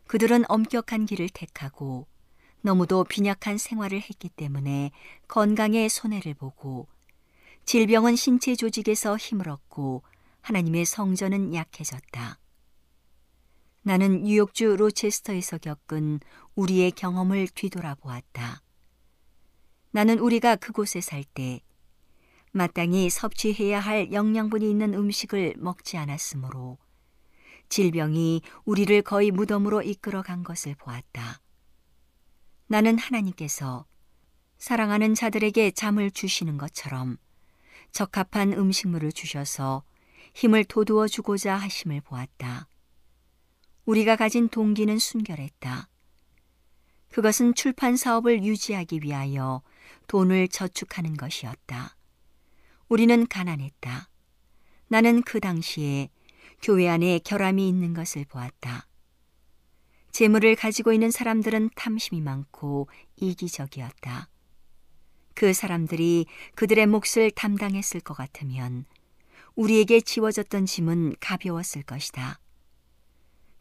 [0.06, 2.06] 그들은 엄격한 길을 택하고
[2.60, 4.92] 너무도 빈약한 생활을 했기 때문에
[5.26, 6.86] 건강에 손해를 보고
[7.64, 10.02] 질병은 신체 조직에서 힘을 얻고
[10.42, 12.41] 하나님의 성전은 약해졌다.
[13.82, 16.20] 나는 뉴욕주 로체스터에서 겪은
[16.54, 18.62] 우리의 경험을 뒤돌아보았다.
[19.90, 21.60] 나는 우리가 그곳에 살 때
[22.52, 26.78] 마땅히 섭취해야 할 영양분이 있는 음식을 먹지 않았으므로
[27.70, 31.40] 질병이 우리를 거의 무덤으로 이끌어 간 것을 보았다.
[32.66, 33.86] 나는 하나님께서
[34.58, 37.16] 사랑하는 자들에게 잠을 주시는 것처럼
[37.90, 39.82] 적합한 음식물을 주셔서
[40.34, 42.68] 힘을 돋우어 주고자 하심을 보았다.
[43.84, 45.88] 우리가 가진 동기는 순결했다.
[47.10, 49.62] 그것은 출판 사업을 유지하기 위하여
[50.06, 51.96] 돈을 저축하는 것이었다.
[52.88, 54.08] 우리는 가난했다.
[54.88, 56.10] 나는 그 당시에
[56.62, 58.86] 교회 안에 결함이 있는 것을 보았다.
[60.12, 64.28] 재물을 가지고 있는 사람들은 탐심이 많고 이기적이었다.
[65.34, 68.84] 그 사람들이 그들의 몫을 담당했을 것 같으면
[69.54, 72.41] 우리에게 지워졌던 짐은 가벼웠을 것이다.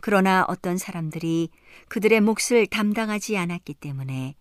[0.01, 1.49] 그러나 어떤 사람들이
[1.87, 4.35] 그들의 몫을 담당하지 않았기 때문에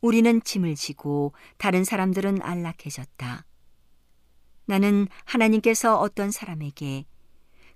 [0.00, 3.44] 우리는 짐을 지고 다른 사람들은 안락해졌다.
[4.66, 7.04] 나는 하나님께서 어떤 사람에게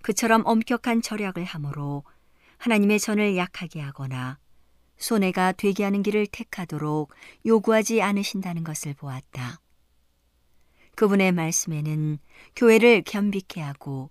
[0.02, 2.04] 그처럼 엄격한 절약을 함으로
[2.58, 4.38] 하나님의 전을 약하게 하거나
[4.96, 7.12] 손해가 되게 하는 길을 택하도록
[7.46, 9.60] 요구하지 않으신다는 것을 보았다.
[10.96, 12.18] 그분의 말씀에는
[12.56, 14.10] 교회를 겸비케 하고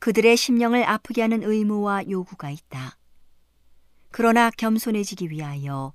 [0.00, 2.96] 그들의 심령을 아프게 하는 의무와 요구가 있다.
[4.10, 5.92] 그러나 겸손해지기 위하여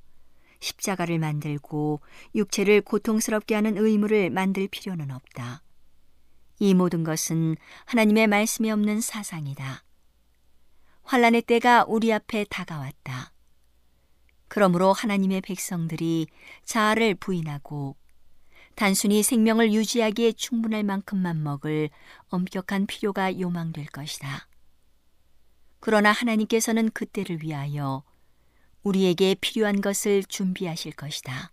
[0.59, 2.01] 십자가를 만들고
[2.33, 5.63] 육체를 고통스럽게 하는 의무를 만들 필요는 없다.
[6.59, 9.83] 이 모든 것은 하나님의 말씀이 없는 사상이다.
[11.03, 13.31] 환란의 때가 우리 앞에 다가왔다.
[14.47, 16.27] 그러므로 하나님의 백성들이
[16.63, 17.97] 자아를 부인하고
[18.75, 21.89] 단순히 생명을 유지하기에 충분할 만큼만 먹을
[22.27, 24.47] 엄격한 필요가 요망될 것이다.
[25.79, 28.03] 그러나 하나님께서는 그때를 위하여
[28.83, 31.51] 우리에게 필요한 것을 준비하실 것이다.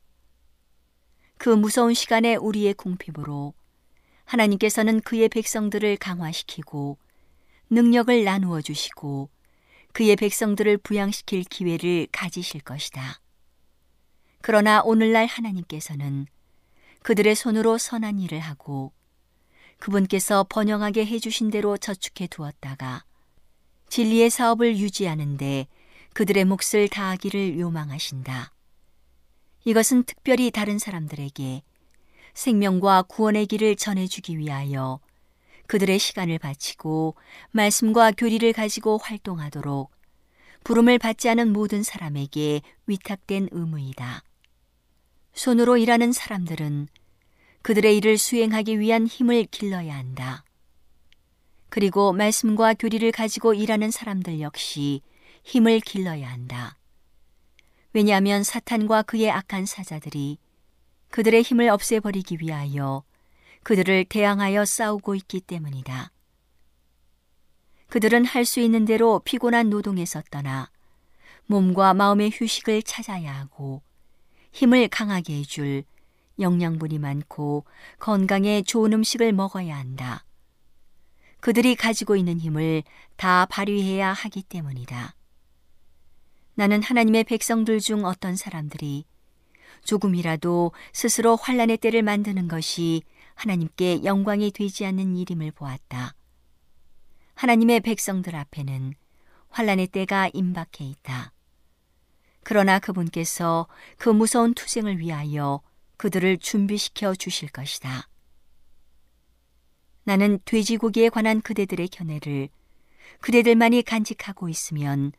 [1.39, 3.55] 그 무서운 시간에 우리의 궁핍으로
[4.25, 6.99] 하나님께서는 그의 백성들을 강화시키고
[7.71, 9.31] 능력을 나누어 주시고
[9.93, 13.21] 그의 백성들을 부양시킬 기회를 가지실 것이다.
[14.41, 16.27] 그러나 오늘날 하나님께서는
[17.03, 18.93] 그들의 손으로 선한 일을 하고
[19.79, 23.05] 그분께서 번영하게 해주신 대로 저축해 두었다가
[23.89, 25.67] 진리의 사업을 유지하는데
[26.15, 28.53] 그들의 몫을 다하기를 요망하신다.
[29.65, 31.63] 이것은 특별히 다른 사람들에게
[32.35, 35.01] 생명과 구원의 길을 전해주기 위하여
[35.67, 37.17] 그들의 시간을 바치고
[37.51, 39.91] 말씀과 교리를 가지고 활동하도록
[40.65, 44.23] 부름을 받지 않은 모든 사람에게 위탁된 의무이다.
[45.33, 46.89] 손으로 일하는 사람들은
[47.63, 50.45] 그들의 일을 수행하기 위한 힘을 길러야 한다.
[51.69, 55.01] 그리고 말씀과 교리를 가지고 일하는 사람들 역시
[55.45, 56.77] 힘을 길러야 한다.
[57.93, 60.39] 왜냐하면 사탄과 그의 악한 사자들이
[61.11, 63.05] 그들의 힘을 없애버리기 위하여
[63.63, 66.11] 그들을 대항하여 싸우고 있기 때문이다.
[67.89, 70.71] 그들은 할 수 있는 대로 피곤한 노동에서 떠나
[71.47, 73.83] 몸과 마음의 휴식을 찾아야 하고
[74.53, 75.85] 힘을 강하게 해줄
[76.39, 77.65] 영양분이 많고
[77.99, 80.25] 건강에 좋은 음식을 먹어야 한다.
[81.41, 82.85] 그들이 가지고 있는 힘을
[83.17, 85.15] 다 발휘해야 하기 때문이다.
[86.55, 89.05] 나는 하나님의 백성들 중 어떤 사람들이
[89.85, 93.03] 조금이라도 스스로 환란의 때를 만드는 것이
[93.35, 96.15] 하나님께 영광이 되지 않는 일임을 보았다.
[97.35, 98.95] 하나님의 백성들 앞에는
[99.49, 101.33] 환란의 때가 임박해 있다.
[102.45, 103.67] 그러나 그분께서
[103.99, 105.61] 그 무서운 투쟁을 위하여
[105.97, 108.09] 그들을 준비시켜 주실 것이다.
[110.05, 112.49] 나는 돼지고기에 관한 그대들의 견해를
[113.21, 115.13] 그대들만이 간직하고 있으면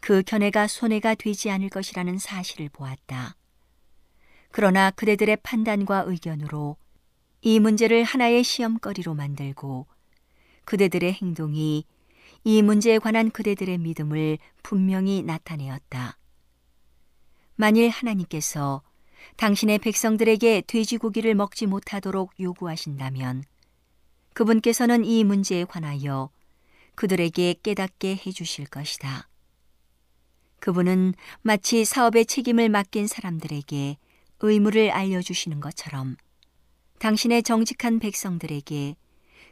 [0.00, 3.36] 그 견해가 손해가 되지 않을 것이라는 사실을 보았다.
[4.50, 6.76] 그러나 그대들의 판단과 의견으로
[7.42, 9.86] 이 문제를 하나의 시험거리로 만들고
[10.64, 11.84] 그대들의 행동이
[12.44, 16.16] 이 문제에 관한 그대들의 믿음을 분명히 나타내었다.
[17.60, 18.80] 만일 하나님께서
[19.36, 23.44] 당신의 백성들에게 돼지고기를 먹지 못하도록 요구하신다면
[24.32, 26.30] 그분께서는 이 문제에 관하여
[26.94, 29.28] 그들에게 깨닫게 해 주실 것이다.
[30.60, 33.98] 그분은 마치 사업의 책임을 맡긴 사람들에게
[34.40, 36.16] 의무를 알려주시는 것처럼
[36.98, 38.96] 당신의 정직한 백성들에게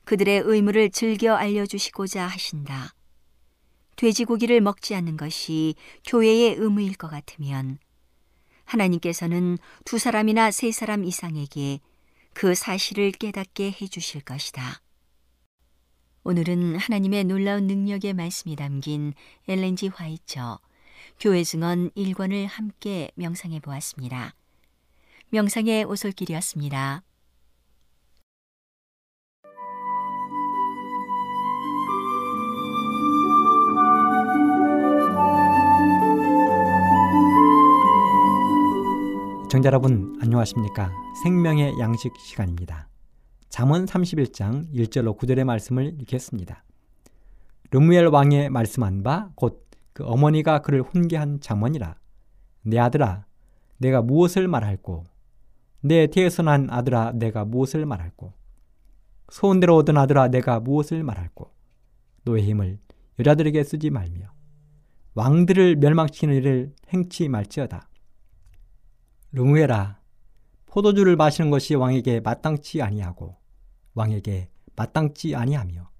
[0.05, 2.95] 그들의 의무를 즐겨 알려주시고자 하신다.
[3.97, 5.75] 돼지고기를 먹지 않는 것이
[6.07, 7.79] 교회의 의무일 것 같으면
[8.69, 11.81] 하나님께서는 두 사람이나 세 사람 이상에게
[12.35, 14.81] 그 사실을 깨닫게 해 주실 것이다.
[16.25, 19.15] 오늘은 하나님의 놀라운 능력의 말씀이 담긴
[19.49, 20.59] 엘렌지 화이처
[21.19, 24.35] 교회 증언 1권을 함께 명상해 보았습니다.
[25.31, 27.03] 명상의 오솔길이었습니다.
[39.51, 40.93] 청자 여러분 안녕하십니까?
[41.23, 42.89] 생명의 양식 시간입니다.
[43.49, 46.65] 잠언 31장 1절로 9절의 말씀을 읽겠습니다.
[47.71, 51.97] 르무엘 왕의 말씀한 바 곧 그 어머니가 그를 훈계한 잠언이라
[52.63, 53.25] 내 아들아
[53.79, 55.05] 내가 무엇을 말할꼬
[55.81, 58.35] 내 뒤에서 난 아들아 내가 무엇을 말할꼬
[59.31, 61.51] 소원대로 얻은 아들아 내가 무엇을 말할꼬
[62.25, 62.79] 너의 힘을
[63.19, 64.31] 여자들에게 쓰지 말며
[65.15, 67.88] 왕들을 멸망시키는 일을 행치 말지어다
[69.33, 70.01] 르무엘아
[70.67, 73.37] 포도주를 마시는 것이 왕에게 마땅치 아니하고
[73.95, 75.91] 왕에게 마땅치 아니하며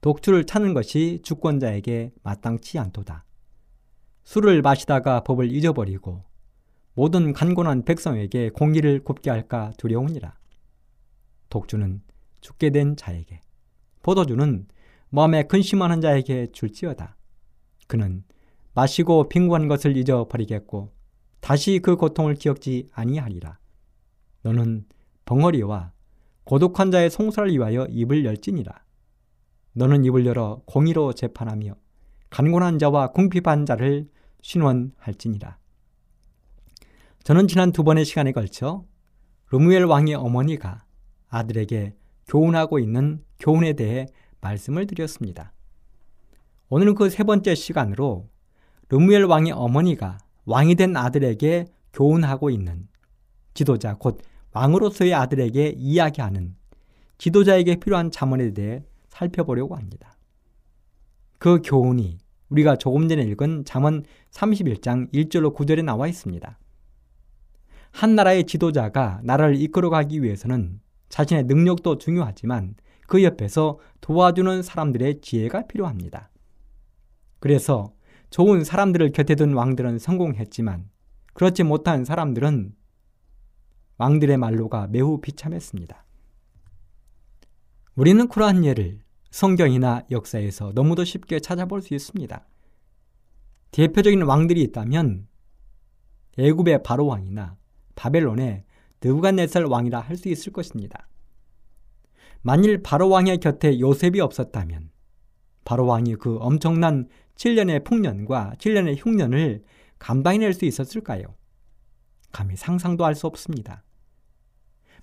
[0.00, 3.24] 독주를 찾는 것이 주권자에게 마땅치 않도다.
[4.24, 6.24] 술을 마시다가 법을 잊어버리고
[6.94, 10.38] 모든 간곤한 백성에게 공의를 굽게 할까 두려우니라.
[11.48, 12.02] 독주는
[12.40, 13.40] 죽게 된 자에게,
[14.02, 14.66] 포도주는
[15.10, 17.16] 마음에 근심하는 자에게 줄지어다.
[17.86, 18.24] 그는
[18.74, 20.92] 마시고 빈곤한 것을 잊어버리겠고
[21.40, 23.58] 다시 그 고통을 기억지 아니하리라.
[24.42, 24.86] 너는
[25.24, 25.92] 벙어리와
[26.44, 28.72] 고독한 자의 송사를 위하여 입을 열지니라.
[29.72, 31.74] 너는 입을 열어 공의로 재판하며
[32.30, 34.08] 간곤한 자와 궁핍한 자를
[34.42, 35.58] 신원할지니라.
[37.22, 38.84] 저는 지난 두 번의 시간에 걸쳐
[39.50, 40.84] 르무엘 왕의 어머니가
[41.28, 41.94] 아들에게
[42.26, 44.06] 교훈하고 있는 교훈에 대해
[44.40, 45.52] 말씀을 드렸습니다.
[46.68, 48.28] 오늘은 그 세 번째 시간으로
[48.88, 50.18] 르무엘 왕의 어머니가
[50.50, 52.88] 왕이 된 아들에게 교훈하고 있는
[53.54, 54.20] 지도자 곧
[54.52, 56.56] 왕으로서의 아들에게 이야기하는
[57.18, 60.16] 지도자에게 필요한 자문에 대해 살펴보려고 합니다.
[61.38, 66.58] 그 교훈이 우리가 조금 전에 읽은 잠언 31장 1절로 9절에 나와 있습니다.
[67.92, 70.80] 한 나라의 지도자가 나라를 이끌어가기 위해서는
[71.10, 72.74] 자신의 능력도 중요하지만
[73.06, 76.30] 그 옆에서 도와주는 사람들의 지혜가 필요합니다.
[77.38, 77.92] 그래서
[78.30, 80.88] 좋은 사람들을 곁에 둔 왕들은 성공했지만
[81.34, 82.74] 그렇지 못한 사람들은
[83.98, 86.04] 왕들의 말로가 매우 비참했습니다.
[87.96, 89.00] 우리는 그러한 예를
[89.30, 92.46] 성경이나 역사에서 너무도 쉽게 찾아볼 수 있습니다.
[93.72, 95.28] 대표적인 왕들이 있다면
[96.38, 97.56] 애굽의 바로 왕이나
[97.94, 98.64] 바벨론의
[99.02, 101.08] 느부갓네살 왕이라 할 수 있을 것입니다.
[102.42, 104.90] 만일 바로 왕의 곁에 요셉이 없었다면
[105.64, 107.08] 바로 왕이 그 엄청난
[107.40, 109.64] 7년의 풍년과 7년의 흉년을
[109.98, 111.34] 감당해낼 수 있었을까요?
[112.32, 113.82] 감히 상상도 할 수 없습니다.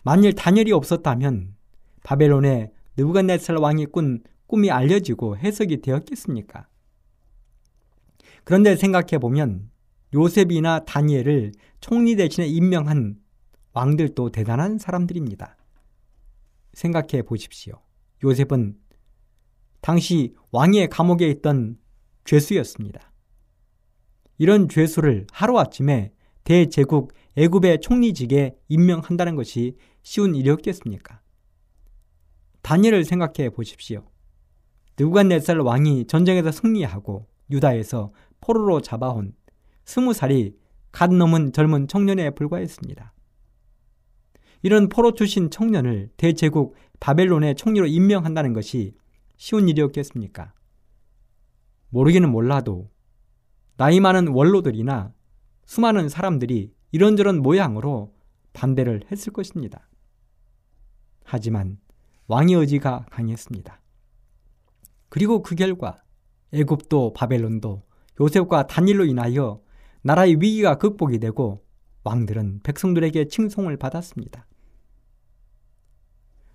[0.04, 1.56] 만일 다니엘이 없었다면
[2.04, 6.68] 바벨론의 느부갓네살 왕이 꾼 꿈이 알려지고 해석이 되었겠습니까?
[8.44, 9.72] 그런데 생각해 보면
[10.14, 13.18] 요셉이나 다니엘을 총리 대신에 임명한
[13.74, 15.58] 왕들도 대단한 사람들입니다.
[16.74, 17.82] 생각해 보십시오.
[18.24, 18.78] 요셉은
[19.82, 21.78] 당시 왕의 감옥에 있던
[22.28, 23.12] 죄수였습니다.
[24.38, 26.12] 이런 죄수를 하루아침에
[26.44, 31.22] 대제국 애굽의 총리직에 임명한다는 것이 쉬운 일이었겠습니까?
[32.62, 34.06] 다니엘을 생각해 보십시오.
[35.00, 38.12] 느부갓네살 왕이 전쟁에서 승리하고 유다에서
[38.42, 39.34] 포로로 잡아온
[39.86, 40.56] 스무 살이
[40.92, 43.14] 갓 넘은 젊은 청년에 불과했습니다.
[44.64, 48.96] 이런 포로 출신 청년을 대제국 바벨론의 총리로 임명한다는 것이
[49.38, 50.54] 쉬운 일이었겠습니까?
[51.90, 52.90] 모르기는 몰라도
[53.78, 55.14] 나이 많은 원로들이나
[55.66, 58.14] 수많은 사람들이 이런저런 모양으로
[58.54, 59.88] 반대를 했을 것입니다.
[61.24, 61.78] 하지만
[62.28, 63.82] 왕의 의지가 강했습니다.
[65.10, 66.02] 그리고 그 결과
[66.54, 67.84] 애굽도 바벨론도
[68.20, 69.62] 요셉과 단일로 인하여
[70.02, 71.64] 나라의 위기가 극복이 되고
[72.04, 74.48] 왕들은 백성들에게 칭송을 받았습니다.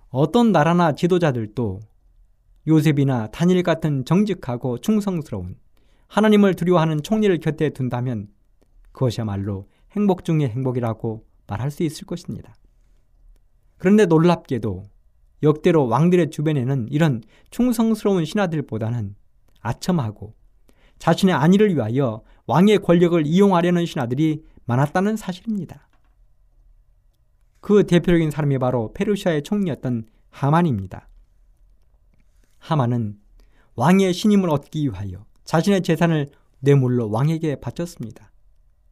[0.08, 1.80] 어떤 나라나 지도자들도
[2.66, 5.56] 요셉이나 단일 같은 정직하고 충성스러운
[6.08, 8.28] 하나님을 두려워하는 총리를 곁에 둔다면
[8.92, 12.54] 그것이야말로 행복 중의 행복이라고 말할 수 있을 것입니다.
[13.78, 14.84] 그런데 놀랍게도
[15.42, 19.16] 역대로 왕들의 주변에는 이런 충성스러운 신하들보다는
[19.60, 20.34] 아첨하고
[20.98, 25.88] 자신의 안위를 위하여 왕의 권력을 이용하려는 신하들이 많았다는 사실입니다.
[27.60, 31.08] 그 대표적인 사람이 바로 페르시아의 총리였던 하만입니다.
[32.62, 33.18] 하만은
[33.74, 36.28] 왕의 신임을 얻기 위하여 자신의 재산을
[36.60, 38.30] 뇌물로 왕에게 바쳤습니다.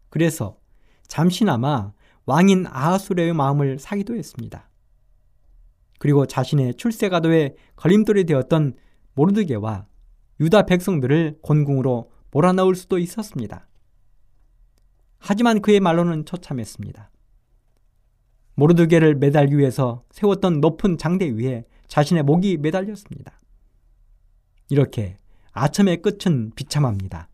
[0.08, 0.58] 그래서
[1.06, 1.92] 잠시나마
[2.26, 4.68] 왕인 아하수레의 마음을 사기도 했습니다.
[5.98, 8.74] 그리고 자신의 출세가도에 걸림돌이 되었던
[9.14, 9.86] 모르드게와
[10.40, 13.68] 유다 백성들을 곤궁으로 몰아넣을 수도 있었습니다.
[15.18, 17.10] 하지만 그의 말로는 처참했습니다.
[18.54, 23.39] 모르드게를 매달기 위해서 세웠던 높은 장대 위에 자신의 목이 매달렸습니다.
[24.70, 25.18] 이렇게
[25.52, 27.28] 아첨의 끝은 비참합니다.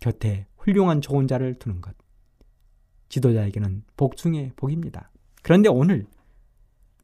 [0.00, 1.94] 곁에 훌륭한 좋은 자를 두는 것.
[3.10, 5.10] 지도자에게는 복 중의 복입니다.
[5.42, 6.06] 그런데 오늘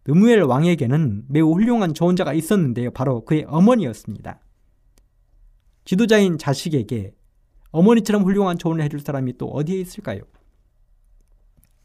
[0.06, 2.90] 느무엘 왕에게는 매우 훌륭한 조언자가 있었는데요.
[2.92, 4.40] 바로 그의 어머니였습니다.
[5.84, 7.14] 지도자인 자식에게
[7.70, 10.22] 어머니처럼 훌륭한 조언을 해줄 사람이 또 어디에 있을까요?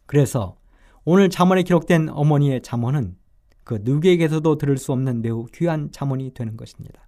[0.05, 0.55] 그래서
[1.03, 3.17] 오늘 잠언에 기록된 어머니의 잠언은
[3.63, 7.07] 그 누구에게서도 들을 수 없는 매우 귀한 잠언이 되는 것입니다.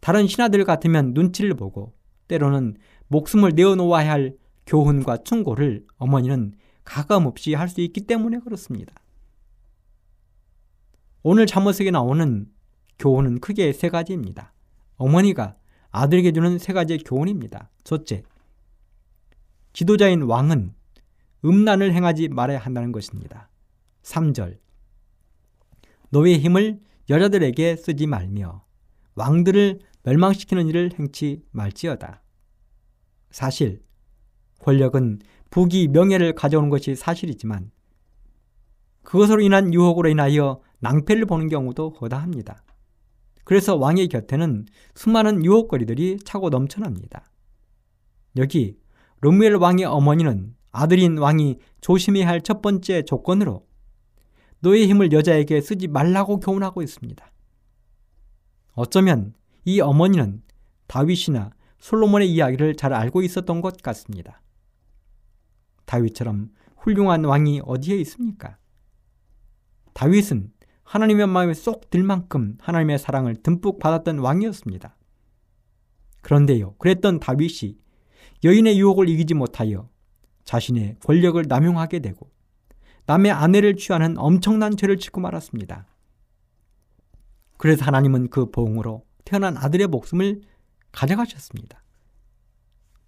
[0.00, 1.94] 다른 신하들 같으면 눈치를 보고
[2.28, 2.76] 때로는
[3.08, 6.54] 목숨을 내어놓아야 할 교훈과 충고를 어머니는
[6.84, 8.94] 가감없이 할 수 있기 때문에 그렇습니다.
[11.22, 12.46] 오늘 잠언속에 나오는
[12.98, 14.52] 교훈은 크게 세 가지입니다.
[14.96, 15.56] 어머니가
[15.90, 17.70] 아들에게 주는 세 가지의 교훈입니다.
[17.82, 18.22] 첫째,
[19.72, 20.74] 지도자인 왕은
[21.44, 23.50] 음란을 행하지 말아야 한다는 것입니다.
[24.02, 24.58] 3절,
[26.10, 28.64] 너의 힘을 여자들에게 쓰지 말며
[29.14, 32.22] 왕들을 멸망시키는 일을 행치 말지어다.
[33.30, 33.82] 사실
[34.60, 37.70] 권력은 부귀 명예를 가져오는 것이 사실이지만
[39.02, 42.64] 그것으로 인한 유혹으로 인하여 낭패를 보는 경우도 허다합니다.
[43.44, 47.30] 그래서 왕의 곁에는 수많은 유혹거리들이 차고 넘쳐납니다.
[48.36, 48.76] 여기
[49.20, 53.65] 르무엘 왕의 어머니는 아들인 왕이 조심해야 할 첫 번째 조건으로
[54.60, 57.30] 너의 힘을 여자에게 쓰지 말라고 교훈하고 있습니다.
[58.72, 59.34] 어쩌면
[59.64, 60.42] 이 어머니는
[60.86, 64.42] 다윗이나 솔로몬의 이야기를 잘 알고 있었던 것 같습니다.
[65.84, 68.58] 다윗처럼 훌륭한 왕이 어디에 있습니까?
[69.92, 70.52] 다윗은
[70.84, 74.96] 하나님의 마음에 쏙 들 만큼 하나님의 사랑을 듬뿍 받았던 왕이었습니다.
[76.22, 77.78] 그런데요, 그랬던 다윗이
[78.44, 79.88] 여인의 유혹을 이기지 못하여
[80.44, 82.30] 자신의 권력을 남용하게 되고
[83.06, 85.86] 남의 아내를 취하는 엄청난 죄를 짓고 말았습니다.
[87.56, 90.42] 그래서 하나님은 그 보응으로 태어난 아들의 목숨을
[90.92, 91.82] 가져가셨습니다.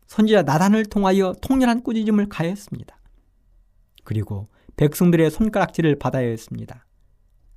[0.06, 2.98] 선지자 나단을 통하여 통렬한 꾸짖음을 가했습니다.
[4.04, 6.86] 그리고 백성들의 손가락질을 받아야 했습니다.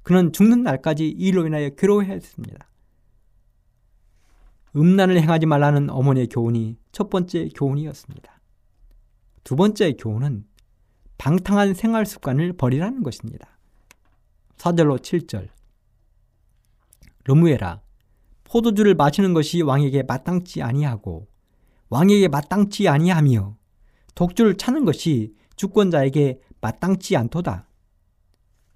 [0.03, 2.67] 그는 죽는 날까지 이로 인하여 괴로워해야 했습니다.
[4.75, 8.41] 음란을 행하지 말라는 어머니의 교훈이 첫 번째 교훈이었습니다.
[9.43, 10.45] 두 번째 교훈은
[11.21, 13.59] 방탕한 생활 습관을 버리라는 것입니다.
[14.57, 15.49] 4절로 7절
[17.25, 17.79] 르무에라
[18.43, 21.27] 포도주를 마시는 것이 왕에게 마땅치 아니하고
[21.89, 23.55] 왕에게 마땅치 아니하며
[24.15, 27.67] 독주를 차는 것이 주권자에게 마땅치 않도다.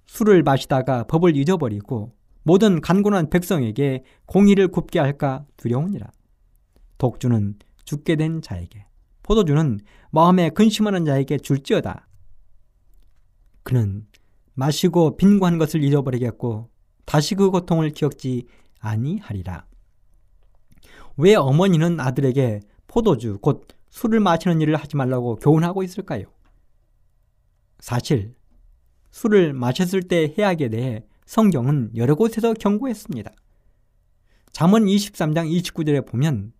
[0.06, 2.12] 술을 마시다가 법을 잊어버리고
[2.44, 6.12] 모든 간곤한 백성에게 공의를 굽게 할까 두려우니라.
[6.98, 8.86] 독주는 죽게 된 자에게,
[9.24, 9.80] 포도주는
[10.12, 12.06] 마음에 근심하는 자에게 줄지어다.
[13.66, 14.06] 그는
[14.54, 16.70] 마시고 빈고한 것을 잊어버리겠고
[17.04, 18.46] 다시 그 고통을 기억지
[18.78, 19.66] 아니하리라.
[21.16, 26.26] 왜 어머니는 아들에게 포도주, 곧 술을 마시는 일을 하지 말라고 교훈하고 있을까요?
[27.80, 28.36] 사실
[29.10, 33.32] 술을 마셨을 때 해악에 대해 성경은 여러 곳에서 경고했습니다.
[34.52, 36.52] 잠언 23장 29절에 보면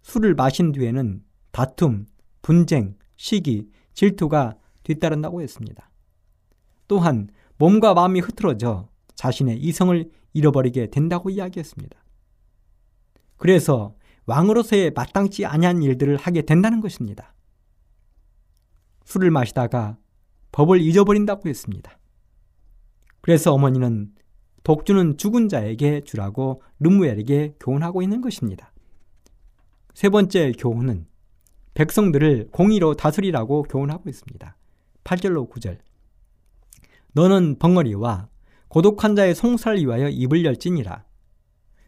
[0.00, 2.06] 술을 마신 뒤에는 다툼,
[2.40, 5.90] 분쟁, 시기, 질투가 뒤따른다고 했습니다.
[6.88, 7.28] 또한
[7.58, 11.96] 몸과 마음이 흐트러져 자신의 이성을 잃어버리게 된다고 이야기했습니다.
[13.36, 13.94] 그래서
[14.26, 17.34] 왕으로서의 마땅치 아니한 일들을 하게 된다는 것입니다.
[19.04, 19.96] 술을 마시다가
[20.52, 21.98] 법을 잊어버린다고 했습니다.
[23.20, 24.12] 그래서 어머니는
[24.64, 28.72] 독주는 죽은 자에게 주라고 르무엘에게 교훈하고 있는 것입니다.
[29.94, 31.06] 세 번째 교훈은
[31.74, 34.56] 백성들을 공의로 다스리라고 교훈하고 있습니다.
[35.04, 35.78] 8절로 9절.
[37.16, 38.28] 너는 벙어리와
[38.68, 41.06] 고독한 자의 송사를 위하여 입을 열지니라.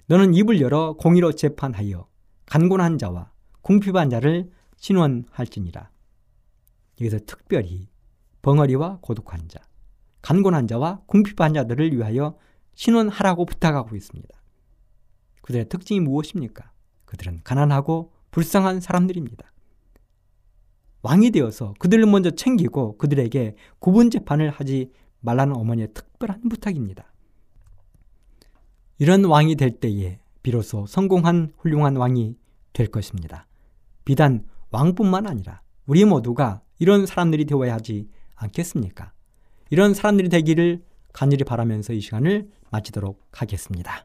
[0.07, 2.09] 너는 입을 열어 공의로 재판하여
[2.47, 5.91] 간곤한 자와 궁핍한 자를 신원할지니라.
[7.03, 7.91] 여기서 특별히
[8.41, 9.61] 벙어리와 고독한 자,
[10.22, 12.39] 간곤한 자와 궁핍한 자들을 위하여
[12.74, 14.35] 신원하라고 부탁하고 있습니다.
[15.43, 16.72] 그들의 특징이 무엇입니까?
[17.05, 19.53] 그들은 가난하고 불쌍한 사람들입니다.
[21.03, 27.12] 왕이 되어서 그들을 먼저 챙기고 그들에게 구분 재판을 하지 말라는 어머니의 특별한 부탁입니다.
[28.98, 32.36] 이런 왕이 될 때에 비로소 성공한 훌륭한 왕이
[32.72, 33.46] 될 것입니다.
[34.04, 39.12] 비단 왕뿐만 아니라 우리 모두가 이런 사람들이 되어야 하지 않겠습니까?
[39.70, 44.04] 이런 사람들이 되기를 간절히 바라면서 이 시간을 마치도록 하겠습니다.